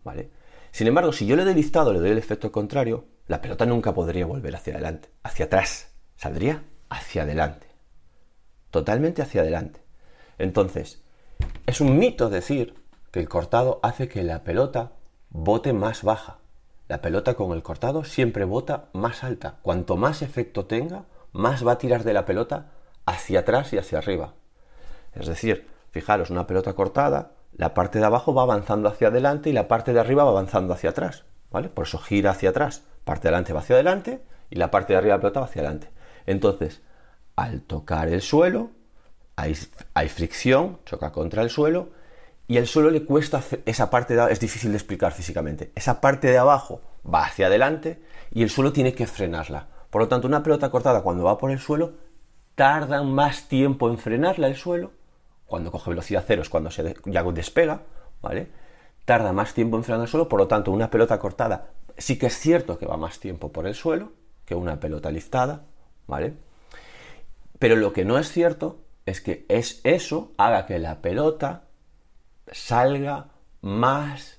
¿Vale? 0.04 0.30
Sin 0.70 0.86
embargo, 0.86 1.12
si 1.12 1.26
yo 1.26 1.36
le 1.36 1.44
doy 1.44 1.54
listado, 1.54 1.92
le 1.92 2.00
doy 2.00 2.10
el 2.10 2.18
efecto 2.18 2.50
contrario, 2.50 3.04
la 3.26 3.42
pelota 3.42 3.66
nunca 3.66 3.92
podría 3.92 4.24
volver 4.24 4.56
hacia 4.56 4.72
adelante, 4.72 5.10
hacia 5.22 5.44
atrás, 5.44 5.92
saldría 6.16 6.64
hacia 6.88 7.22
adelante, 7.24 7.66
totalmente 8.70 9.20
hacia 9.20 9.42
adelante. 9.42 9.82
Entonces, 10.38 11.02
es 11.66 11.82
un 11.82 11.98
mito 11.98 12.30
decir 12.30 12.74
que 13.10 13.20
el 13.20 13.28
cortado 13.28 13.80
hace 13.82 14.08
que 14.08 14.22
la 14.22 14.44
pelota 14.44 14.92
bote 15.28 15.74
más 15.74 16.02
baja. 16.02 16.38
La 16.88 17.02
pelota 17.02 17.34
con 17.34 17.52
el 17.52 17.62
cortado 17.62 18.04
siempre 18.04 18.46
bota 18.46 18.88
más 18.94 19.24
alta. 19.24 19.58
Cuanto 19.60 19.98
más 19.98 20.22
efecto 20.22 20.64
tenga, 20.64 21.04
más 21.38 21.66
va 21.66 21.72
a 21.72 21.78
tirar 21.78 22.04
de 22.04 22.12
la 22.12 22.24
pelota 22.24 22.72
hacia 23.06 23.40
atrás 23.40 23.72
y 23.72 23.78
hacia 23.78 23.98
arriba. 23.98 24.34
Es 25.14 25.26
decir, 25.26 25.68
fijaros, 25.90 26.30
una 26.30 26.46
pelota 26.46 26.74
cortada, 26.74 27.32
la 27.56 27.74
parte 27.74 27.98
de 27.98 28.04
abajo 28.04 28.34
va 28.34 28.42
avanzando 28.42 28.88
hacia 28.88 29.08
adelante 29.08 29.48
y 29.48 29.52
la 29.52 29.68
parte 29.68 29.92
de 29.92 30.00
arriba 30.00 30.24
va 30.24 30.30
avanzando 30.30 30.74
hacia 30.74 30.90
atrás. 30.90 31.24
¿Vale? 31.50 31.70
Por 31.70 31.86
eso 31.86 31.98
gira 31.98 32.32
hacia 32.32 32.50
atrás 32.50 32.82
parte 33.04 33.22
de 33.22 33.28
adelante 33.28 33.54
va 33.54 33.60
hacia 33.60 33.76
adelante 33.76 34.20
y 34.50 34.56
la 34.56 34.70
parte 34.70 34.92
de 34.92 34.98
arriba 34.98 35.14
de 35.14 35.16
la 35.16 35.20
pelota 35.22 35.40
va 35.40 35.46
hacia 35.46 35.62
adelante. 35.62 35.88
Entonces, 36.26 36.82
al 37.36 37.62
tocar 37.62 38.08
el 38.08 38.20
suelo, 38.20 38.70
hay, 39.36 39.54
fricción, 40.08 40.80
choca 40.84 41.10
contra 41.10 41.42
el 41.42 41.48
suelo 41.48 41.88
y 42.48 42.58
el 42.58 42.66
suelo 42.66 42.90
le 42.90 43.04
cuesta 43.04 43.40
esa 43.64 43.88
parte 43.88 44.14
de 44.14 44.30
es 44.30 44.40
difícil 44.40 44.72
de 44.72 44.76
explicar 44.76 45.12
físicamente. 45.12 45.72
Esa 45.74 46.02
parte 46.02 46.26
de 46.26 46.36
abajo 46.36 46.82
va 47.02 47.24
hacia 47.24 47.46
adelante 47.46 48.02
y 48.30 48.42
el 48.42 48.50
suelo 48.50 48.72
tiene 48.72 48.92
que 48.92 49.06
frenarla. 49.06 49.68
Por 49.90 50.02
lo 50.02 50.08
tanto, 50.08 50.26
una 50.26 50.42
pelota 50.42 50.70
cortada 50.70 51.02
cuando 51.02 51.24
va 51.24 51.38
por 51.38 51.50
el 51.50 51.58
suelo 51.58 51.92
tarda 52.54 53.02
más 53.02 53.48
tiempo 53.48 53.88
en 53.88 53.98
frenarla 53.98 54.48
el 54.48 54.56
suelo. 54.56 54.92
Cuando 55.46 55.70
coge 55.70 55.90
velocidad 55.90 56.24
cero 56.26 56.42
es 56.42 56.48
cuando 56.48 56.70
se 56.70 56.94
ya 57.06 57.22
despega, 57.22 57.82
¿vale? 58.20 58.50
Tarda 59.04 59.32
más 59.32 59.54
tiempo 59.54 59.76
en 59.76 59.84
frenar 59.84 60.02
el 60.02 60.08
suelo, 60.08 60.28
por 60.28 60.40
lo 60.40 60.46
tanto, 60.46 60.70
una 60.70 60.90
pelota 60.90 61.18
cortada 61.18 61.70
Sí 61.98 62.16
que 62.16 62.26
es 62.26 62.38
cierto 62.38 62.78
que 62.78 62.86
va 62.86 62.96
más 62.96 63.18
tiempo 63.18 63.50
por 63.50 63.66
el 63.66 63.74
suelo 63.74 64.12
que 64.44 64.54
una 64.54 64.80
pelota 64.80 65.10
liftada, 65.10 65.66
¿vale? 66.06 66.34
Pero 67.58 67.74
lo 67.74 67.92
que 67.92 68.04
no 68.04 68.18
es 68.18 68.30
cierto 68.30 68.78
es 69.04 69.20
que 69.20 69.44
es 69.48 69.80
eso 69.82 70.32
haga 70.38 70.64
que 70.64 70.78
la 70.78 71.02
pelota 71.02 71.64
salga 72.50 73.30
más 73.60 74.37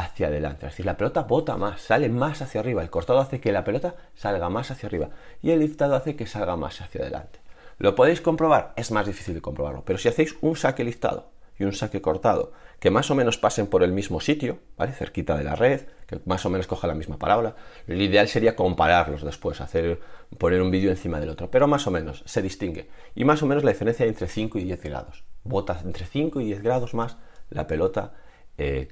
hacia 0.00 0.28
adelante. 0.28 0.66
Es 0.66 0.72
decir, 0.72 0.86
la 0.86 0.96
pelota 0.96 1.22
bota 1.22 1.56
más, 1.56 1.80
sale 1.80 2.08
más 2.08 2.42
hacia 2.42 2.60
arriba. 2.60 2.82
El 2.82 2.90
cortado 2.90 3.20
hace 3.20 3.40
que 3.40 3.52
la 3.52 3.64
pelota 3.64 3.94
salga 4.14 4.48
más 4.48 4.70
hacia 4.70 4.86
arriba 4.86 5.10
y 5.42 5.50
el 5.50 5.60
liftado 5.60 5.94
hace 5.94 6.16
que 6.16 6.26
salga 6.26 6.56
más 6.56 6.80
hacia 6.80 7.02
adelante. 7.02 7.40
¿Lo 7.78 7.94
podéis 7.94 8.20
comprobar? 8.20 8.72
Es 8.76 8.90
más 8.90 9.06
difícil 9.06 9.34
de 9.34 9.40
comprobarlo, 9.40 9.84
pero 9.84 9.98
si 9.98 10.08
hacéis 10.08 10.36
un 10.42 10.56
saque 10.56 10.84
liftado 10.84 11.30
y 11.58 11.64
un 11.64 11.72
saque 11.72 12.00
cortado 12.00 12.52
que 12.78 12.90
más 12.90 13.10
o 13.10 13.14
menos 13.14 13.36
pasen 13.36 13.66
por 13.66 13.82
el 13.82 13.92
mismo 13.92 14.20
sitio, 14.20 14.58
¿vale? 14.78 14.92
Cerquita 14.92 15.36
de 15.36 15.44
la 15.44 15.54
red, 15.54 15.82
que 16.06 16.18
más 16.24 16.44
o 16.46 16.50
menos 16.50 16.66
coja 16.66 16.86
la 16.86 16.94
misma 16.94 17.18
palabra. 17.18 17.54
Lo 17.86 17.94
ideal 17.94 18.26
sería 18.26 18.56
compararlos 18.56 19.22
después, 19.22 19.60
hacer, 19.60 20.00
poner 20.38 20.62
un 20.62 20.70
vídeo 20.70 20.90
encima 20.90 21.20
del 21.20 21.28
otro, 21.28 21.50
pero 21.50 21.68
más 21.68 21.86
o 21.86 21.90
menos 21.90 22.22
se 22.24 22.40
distingue. 22.40 22.88
Y 23.14 23.24
más 23.24 23.42
o 23.42 23.46
menos 23.46 23.64
la 23.64 23.72
diferencia 23.72 24.06
entre 24.06 24.28
5 24.28 24.58
y 24.58 24.64
10 24.64 24.82
grados. 24.82 25.24
Bota 25.44 25.78
entre 25.84 26.06
5 26.06 26.40
y 26.40 26.46
10 26.46 26.62
grados 26.62 26.94
más 26.94 27.18
la 27.50 27.66
pelota 27.66 28.14
eh, 28.56 28.88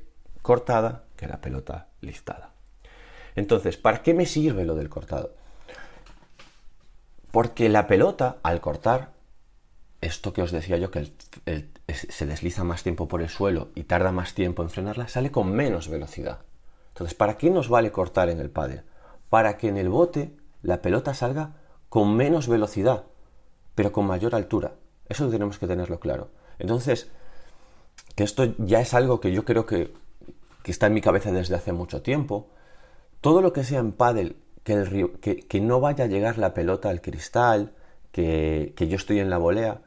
cortada 0.49 1.05
que 1.15 1.27
la 1.27 1.43
pelota 1.43 1.89
listada. 2.01 2.53
Entonces, 3.37 3.77
¿para 3.77 4.03
qué 4.03 4.15
me 4.15 4.25
sirve 4.25 4.65
lo 4.65 4.77
del 4.77 4.89
cortado? 4.89 5.35
Porque 7.31 7.69
la 7.69 7.87
pelota, 7.87 8.39
al 8.43 8.63
cortar, 8.63 9.11
esto 10.01 10.33
que 10.33 10.41
os 10.41 10.51
decía 10.51 10.79
yo, 10.79 10.91
que 10.91 11.13
se 11.93 12.25
desliza 12.25 12.65
más 12.65 12.83
tiempo 12.83 13.09
por 13.09 13.21
el 13.21 13.29
suelo 13.29 13.69
y 13.75 13.83
tarda 13.83 14.11
más 14.11 14.33
tiempo 14.33 14.63
en 14.63 14.71
frenarla, 14.71 15.07
sale 15.09 15.31
con 15.31 15.53
menos 15.53 15.91
velocidad. 15.91 16.39
Entonces, 16.95 17.13
¿para 17.13 17.37
qué 17.37 17.51
nos 17.51 17.69
vale 17.69 17.93
cortar 17.93 18.31
en 18.31 18.41
el 18.41 18.49
pádel? 18.49 18.85
Para 19.29 19.59
que 19.59 19.69
en 19.69 19.77
el 19.77 19.91
bote 19.91 20.35
la 20.63 20.81
pelota 20.81 21.13
salga 21.13 21.57
con 21.91 22.17
menos 22.17 22.49
velocidad, 22.49 23.05
pero 23.75 23.93
con 23.93 24.07
mayor 24.07 24.35
altura. 24.35 24.73
Eso 25.11 25.29
tenemos 25.29 25.59
que 25.59 25.67
tenerlo 25.67 26.01
claro. 26.01 26.31
Entonces, 26.59 27.11
que 28.15 28.25
esto 28.25 28.55
ya 28.57 28.81
es 28.81 28.95
algo 28.95 29.21
que 29.21 29.31
yo 29.31 29.45
creo 29.45 29.67
que, 29.67 29.93
está 30.71 30.87
en 30.87 30.95
mi 30.95 31.01
cabeza 31.01 31.33
desde 31.33 31.55
hace 31.55 31.73
mucho 31.73 32.03
tiempo. 32.03 32.51
Todo 33.21 33.43
lo 33.43 33.53
que 33.53 33.65
sea 33.65 33.81
en 33.81 33.93
pádel, 33.93 34.37
que, 34.63 35.47
que, 35.49 35.61
no 35.61 35.81
vaya 35.81 36.05
a 36.05 36.09
llegar 36.09 36.39
la 36.39 36.55
pelota 36.55 36.91
al 36.91 37.01
cristal, 37.01 37.75
que, 38.13 38.75
que 38.77 38.89
yo 38.89 38.97
estoy 38.97 39.19
en 39.19 39.31
la 39.31 39.39
volea, 39.39 39.83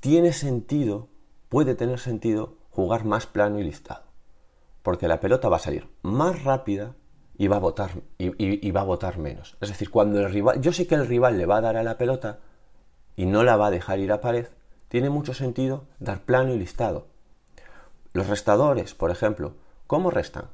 tiene 0.00 0.32
sentido, 0.32 1.08
puede 1.48 1.74
tener 1.74 1.98
sentido 1.98 2.58
jugar 2.70 3.04
más 3.04 3.26
plano 3.26 3.58
y 3.58 3.64
listado. 3.64 4.04
Porque 4.82 5.08
la 5.08 5.20
pelota 5.20 5.48
va 5.48 5.56
a 5.56 5.60
salir 5.60 5.88
más 6.02 6.44
rápida 6.44 6.94
y 7.38 7.48
va 7.48 7.56
a 7.56 7.60
botar, 7.60 7.90
y, 8.18 8.70
va 8.70 8.80
a 8.80 8.84
botar 8.84 9.18
menos. 9.18 9.56
Es 9.60 9.68
decir, 9.68 9.90
cuando 9.90 10.20
el 10.20 10.30
rival, 10.30 10.60
yo 10.60 10.72
sé 10.72 10.86
que 10.86 10.94
el 10.94 11.06
rival 11.06 11.36
le 11.36 11.46
va 11.46 11.58
a 11.58 11.60
dar 11.60 11.76
a 11.76 11.82
la 11.82 11.98
pelota 11.98 12.38
y 13.14 13.26
no 13.26 13.42
la 13.42 13.56
va 13.56 13.66
a 13.66 13.70
dejar 13.70 13.98
ir 13.98 14.12
a 14.12 14.20
pared, 14.20 14.46
tiene 14.88 15.10
mucho 15.10 15.34
sentido 15.34 15.84
dar 15.98 16.20
plano 16.20 16.54
y 16.54 16.58
listado. 16.58 17.08
Los 18.12 18.28
restadores, 18.28 18.94
por 18.94 19.10
ejemplo, 19.10 19.54
¿cómo 19.86 20.10
restan? 20.10 20.46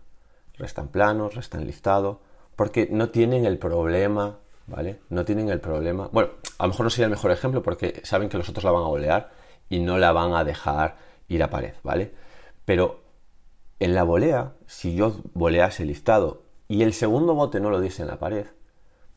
Restan 0.58 0.88
plano, 0.88 1.28
restan 1.28 1.66
listado, 1.66 2.20
porque 2.56 2.88
no 2.90 3.10
tienen 3.10 3.44
el 3.44 3.58
problema, 3.58 4.38
¿vale? 4.66 5.00
No 5.08 5.24
tienen 5.24 5.48
el 5.48 5.60
problema. 5.60 6.08
Bueno, 6.12 6.30
a 6.58 6.64
lo 6.64 6.68
mejor 6.70 6.84
no 6.84 6.90
sería 6.90 7.06
el 7.06 7.12
mejor 7.12 7.30
ejemplo 7.30 7.62
porque 7.62 8.00
saben 8.04 8.28
que 8.28 8.38
los 8.38 8.48
otros 8.48 8.64
la 8.64 8.70
van 8.70 8.82
a 8.82 8.88
olear 8.88 9.30
y 9.68 9.80
no 9.80 9.98
la 9.98 10.12
van 10.12 10.34
a 10.34 10.44
dejar 10.44 10.96
ir 11.28 11.42
a 11.42 11.50
pared, 11.50 11.74
¿vale? 11.82 12.14
Pero 12.64 13.02
en 13.80 13.94
la 13.94 14.04
volea, 14.04 14.52
si 14.66 14.94
yo 14.94 15.16
volease 15.34 15.84
listado 15.84 16.42
y 16.68 16.82
el 16.82 16.92
segundo 16.92 17.34
bote 17.34 17.60
no 17.60 17.70
lo 17.70 17.80
diese 17.80 18.02
en 18.02 18.08
la 18.08 18.18
pared, 18.18 18.46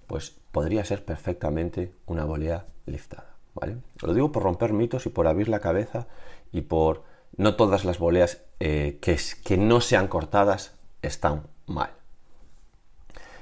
pues 0.08 0.32
podría 0.52 0.86
ser 0.86 1.04
perfectamente 1.04 1.94
una 2.06 2.26
volea 2.26 2.66
listada, 2.86 3.36
¿vale? 3.54 3.78
Lo 4.02 4.14
digo 4.14 4.32
por 4.32 4.44
romper 4.44 4.74
mitos 4.74 5.06
y 5.06 5.10
por 5.10 5.28
abrir 5.28 5.50
la 5.50 5.60
cabeza 5.60 6.08
y 6.52 6.62
por 6.62 7.04
no 7.38 7.56
todas 7.56 7.86
las 7.86 8.00
voleas 8.00 8.42
eh, 8.60 9.00
que, 9.02 9.18
que 9.44 9.58
no 9.58 9.82
sean 9.82 10.08
cortadas 10.08 10.76
están 11.02 11.48
mal. 11.66 11.92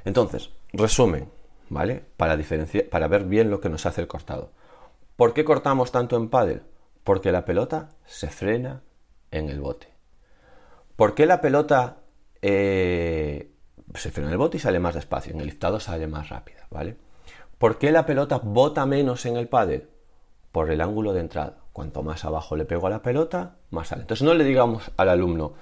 Entonces, 0.05 0.49
resumen, 0.73 1.29
¿vale? 1.69 2.03
Para, 2.17 2.35
diferenciar, 2.37 2.85
para 2.85 3.07
ver 3.07 3.25
bien 3.25 3.49
lo 3.49 3.61
que 3.61 3.69
nos 3.69 3.85
hace 3.85 4.01
el 4.01 4.07
cortado. 4.07 4.51
¿Por 5.15 5.33
qué 5.33 5.45
cortamos 5.45 5.91
tanto 5.91 6.17
en 6.17 6.29
pádel? 6.29 6.63
Porque 7.03 7.31
la 7.31 7.45
pelota 7.45 7.89
se 8.05 8.29
frena 8.29 8.81
en 9.31 9.49
el 9.49 9.61
bote. 9.61 9.87
¿Por 10.95 11.15
qué 11.15 11.25
la 11.25 11.41
pelota 11.41 11.97
eh, 12.41 13.51
se 13.95 14.11
frena 14.11 14.29
en 14.29 14.33
el 14.33 14.37
bote 14.37 14.57
y 14.57 14.59
sale 14.59 14.79
más 14.79 14.95
despacio? 14.95 15.33
En 15.33 15.39
el 15.39 15.47
liftado 15.47 15.79
sale 15.79 16.07
más 16.07 16.29
rápida, 16.29 16.67
¿vale? 16.69 16.97
¿Por 17.57 17.77
qué 17.77 17.91
la 17.91 18.05
pelota 18.05 18.39
bota 18.39 18.85
menos 18.85 19.25
en 19.25 19.37
el 19.37 19.47
pádel? 19.47 19.89
Por 20.51 20.71
el 20.71 20.81
ángulo 20.81 21.13
de 21.13 21.21
entrada. 21.21 21.62
Cuanto 21.73 22.03
más 22.03 22.23
abajo 22.23 22.55
le 22.55 22.65
pego 22.65 22.87
a 22.87 22.91
la 22.91 23.01
pelota, 23.01 23.55
más 23.71 23.89
sale. 23.89 24.03
Entonces 24.03 24.23
no 24.23 24.33
le 24.33 24.43
digamos 24.43 24.91
al 24.95 25.09
alumno, 25.09 25.53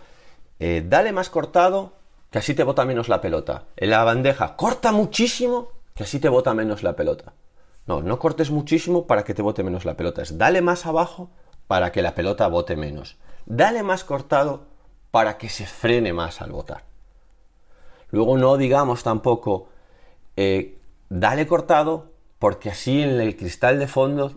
eh, 0.60 0.86
dale 0.86 1.13
más 1.13 1.30
cortado, 1.30 1.93
que 2.30 2.39
así 2.39 2.54
te 2.54 2.63
bota 2.63 2.86
menos 2.86 3.10
la 3.10 3.21
pelota. 3.21 3.63
En 3.78 3.89
la 3.89 4.04
bandeja, 4.04 4.56
corta 4.56 4.91
muchísimo, 4.91 5.69
que 5.95 6.04
así 6.04 6.19
te 6.19 6.30
bota 6.30 6.54
menos 6.54 6.84
la 6.84 6.95
pelota. 6.95 7.34
No, 7.88 8.02
no 8.02 8.19
cortes 8.19 8.52
muchísimo 8.52 9.08
para 9.08 9.24
que 9.24 9.34
te 9.34 9.41
bote 9.41 9.63
menos 9.63 9.86
la 9.86 9.95
pelota. 9.95 10.21
Es 10.21 10.38
dale 10.38 10.62
más 10.62 10.86
abajo 10.86 11.30
para 11.67 11.91
que 11.91 12.02
la 12.02 12.13
pelota 12.13 12.47
bote 12.47 12.76
menos. 12.76 13.17
Dale 13.45 13.82
más 13.82 14.04
cortado 14.04 14.65
para 15.10 15.38
que 15.38 15.50
se 15.50 15.65
frene 15.65 16.13
más 16.13 16.41
al 16.41 16.52
botar. 16.52 16.84
Luego 18.12 18.38
no 18.38 18.58
digamos 18.58 19.04
tampoco 19.04 19.69
eh, 20.36 20.78
dale 21.10 21.47
cortado 21.47 22.12
porque 22.39 22.69
así 22.69 23.02
en 23.02 23.21
el 23.21 23.36
cristal 23.36 23.80
de 23.80 23.88
fondo 23.88 24.32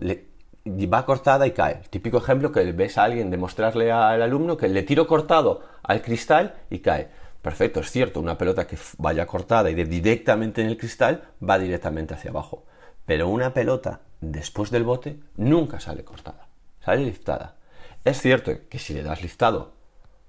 va 0.66 1.04
cortada 1.04 1.46
y 1.46 1.52
cae. 1.52 1.82
típico 1.90 2.18
ejemplo 2.18 2.50
que 2.52 2.72
ves 2.72 2.98
a 2.98 3.04
alguien 3.04 3.30
demostrarle 3.30 3.92
al 3.92 4.22
alumno 4.22 4.56
que 4.56 4.68
le 4.68 4.82
tiro 4.82 5.06
cortado 5.06 5.62
al 5.82 6.02
cristal 6.02 6.54
y 6.70 6.78
cae. 6.78 7.08
Perfecto, 7.42 7.80
es 7.80 7.90
cierto, 7.90 8.20
una 8.20 8.38
pelota 8.38 8.66
que 8.66 8.78
vaya 8.96 9.26
cortada 9.26 9.70
y 9.70 9.74
de 9.74 9.84
directamente 9.84 10.62
en 10.62 10.68
el 10.68 10.78
cristal 10.78 11.24
va 11.46 11.58
directamente 11.58 12.14
hacia 12.14 12.30
abajo. 12.30 12.64
Pero 13.04 13.28
una 13.28 13.52
pelota 13.52 14.00
después 14.20 14.70
del 14.70 14.84
bote 14.84 15.20
nunca 15.36 15.78
sale 15.78 16.04
cortada, 16.04 16.48
sale 16.82 17.04
liftada. 17.04 17.56
Es 18.02 18.20
cierto 18.20 18.52
que 18.70 18.78
si 18.78 18.94
le 18.94 19.02
das 19.02 19.20
liftado 19.22 19.74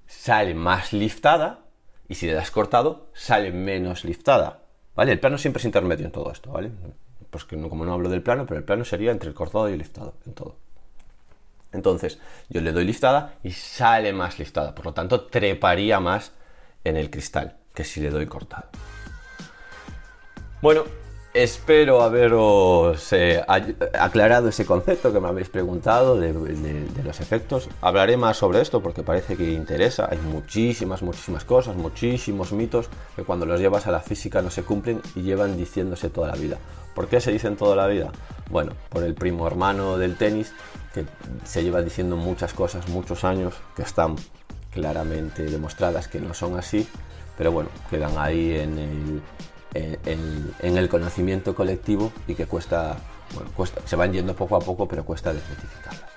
sale 0.07 0.53
más 0.53 0.93
liftada 0.93 1.61
y 2.07 2.15
si 2.15 2.27
le 2.27 2.33
das 2.33 2.51
cortado 2.51 3.07
sale 3.13 3.51
menos 3.51 4.03
liftada. 4.03 4.59
¿Vale? 4.95 5.11
El 5.11 5.19
plano 5.19 5.37
siempre 5.37 5.59
es 5.59 5.65
intermedio 5.65 6.05
en 6.05 6.11
todo 6.11 6.31
esto, 6.31 6.51
¿vale? 6.51 6.71
Pues 7.29 7.45
que 7.45 7.57
no, 7.57 7.69
como 7.69 7.85
no 7.85 7.93
hablo 7.93 8.09
del 8.09 8.21
plano, 8.21 8.45
pero 8.45 8.59
el 8.59 8.65
plano 8.65 8.85
sería 8.85 9.11
entre 9.11 9.29
el 9.29 9.35
cortado 9.35 9.69
y 9.69 9.73
el 9.73 9.79
liftado, 9.79 10.13
en 10.25 10.33
todo. 10.33 10.55
Entonces, 11.71 12.19
yo 12.49 12.61
le 12.61 12.71
doy 12.71 12.85
liftada 12.85 13.35
y 13.43 13.51
sale 13.51 14.13
más 14.13 14.39
liftada, 14.39 14.73
por 14.73 14.85
lo 14.85 14.93
tanto, 14.93 15.25
treparía 15.25 15.99
más 15.99 16.31
en 16.83 16.97
el 16.97 17.09
cristal 17.09 17.57
que 17.73 17.83
si 17.83 17.99
le 17.99 18.09
doy 18.09 18.25
cortado. 18.27 18.69
Bueno, 20.61 20.85
Espero 21.35 22.01
haberos 22.01 23.11
eh, 23.11 23.43
aclarado 23.99 24.47
ese 24.47 24.65
concepto 24.65 25.11
que 25.11 25.19
me 25.19 25.27
habéis 25.27 25.49
preguntado 25.49 26.17
de, 26.17 26.31
los 27.03 27.19
efectos. 27.19 27.67
Hablaré 27.81 28.15
más 28.15 28.37
sobre 28.37 28.61
esto 28.61 28.81
porque 28.81 29.03
parece 29.03 29.35
que 29.35 29.51
interesa. 29.51 30.07
Hay 30.09 30.17
muchísimas, 30.19 31.01
muchísimas 31.01 31.43
cosas, 31.43 31.75
muchísimos 31.75 32.53
mitos 32.53 32.87
que 33.17 33.25
cuando 33.25 33.45
los 33.45 33.59
llevas 33.59 33.85
a 33.85 33.91
la 33.91 33.99
física 33.99 34.41
no 34.41 34.49
se 34.49 34.63
cumplen 34.63 35.01
y 35.13 35.23
llevan 35.23 35.57
diciéndose 35.57 36.09
toda 36.09 36.29
la 36.29 36.35
vida. 36.35 36.57
¿Por 36.93 37.09
qué 37.09 37.19
se 37.19 37.33
dicen 37.33 37.57
toda 37.57 37.75
la 37.75 37.87
vida? 37.87 38.13
Bueno, 38.49 38.71
por 38.87 39.03
el 39.03 39.13
primo 39.13 39.45
hermano 39.45 39.97
del 39.97 40.15
tenis 40.15 40.53
que 40.93 41.03
se 41.43 41.63
lleva 41.63 41.81
diciendo 41.81 42.15
muchas 42.15 42.53
cosas 42.53 42.87
muchos 42.87 43.25
años 43.25 43.55
que 43.75 43.81
están 43.81 44.15
claramente 44.71 45.43
demostradas 45.43 46.07
que 46.07 46.21
no 46.21 46.33
son 46.33 46.57
así, 46.57 46.87
pero 47.37 47.51
bueno, 47.51 47.71
quedan 47.89 48.17
ahí 48.17 48.55
en 48.55 48.79
el 48.79 49.21
en, 49.75 50.77
el 50.77 50.89
conocimiento 50.89 51.55
colectivo 51.55 52.11
y 52.27 52.35
que 52.35 52.45
cuesta, 52.45 52.97
bueno, 53.33 53.49
cuesta, 53.55 53.81
se 53.85 53.95
van 53.95 54.13
yendo 54.13 54.35
poco 54.35 54.55
a 54.55 54.59
poco, 54.59 54.87
pero 54.87 55.03
cuesta 55.03 55.33
desmitificarlas. 55.33 56.15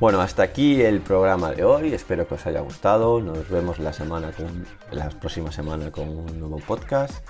Bueno, 0.00 0.20
hasta 0.20 0.42
aquí 0.42 0.82
el 0.82 1.00
programa 1.00 1.52
de 1.52 1.64
hoy. 1.64 1.94
Espero 1.94 2.26
que 2.26 2.34
os 2.34 2.46
haya 2.46 2.60
gustado. 2.60 3.20
Nos 3.20 3.48
vemos 3.48 3.78
la 3.78 3.92
semana 3.92 4.32
con, 4.32 4.66
la 4.90 5.08
próxima 5.10 5.52
semana 5.52 5.92
con 5.92 6.08
un 6.08 6.40
nuevo 6.40 6.58
podcast. 6.58 7.24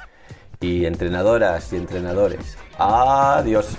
Y 0.60 0.86
entrenadoras 0.86 1.72
y 1.72 1.76
entrenadores, 1.76 2.56
adiós. 2.78 3.76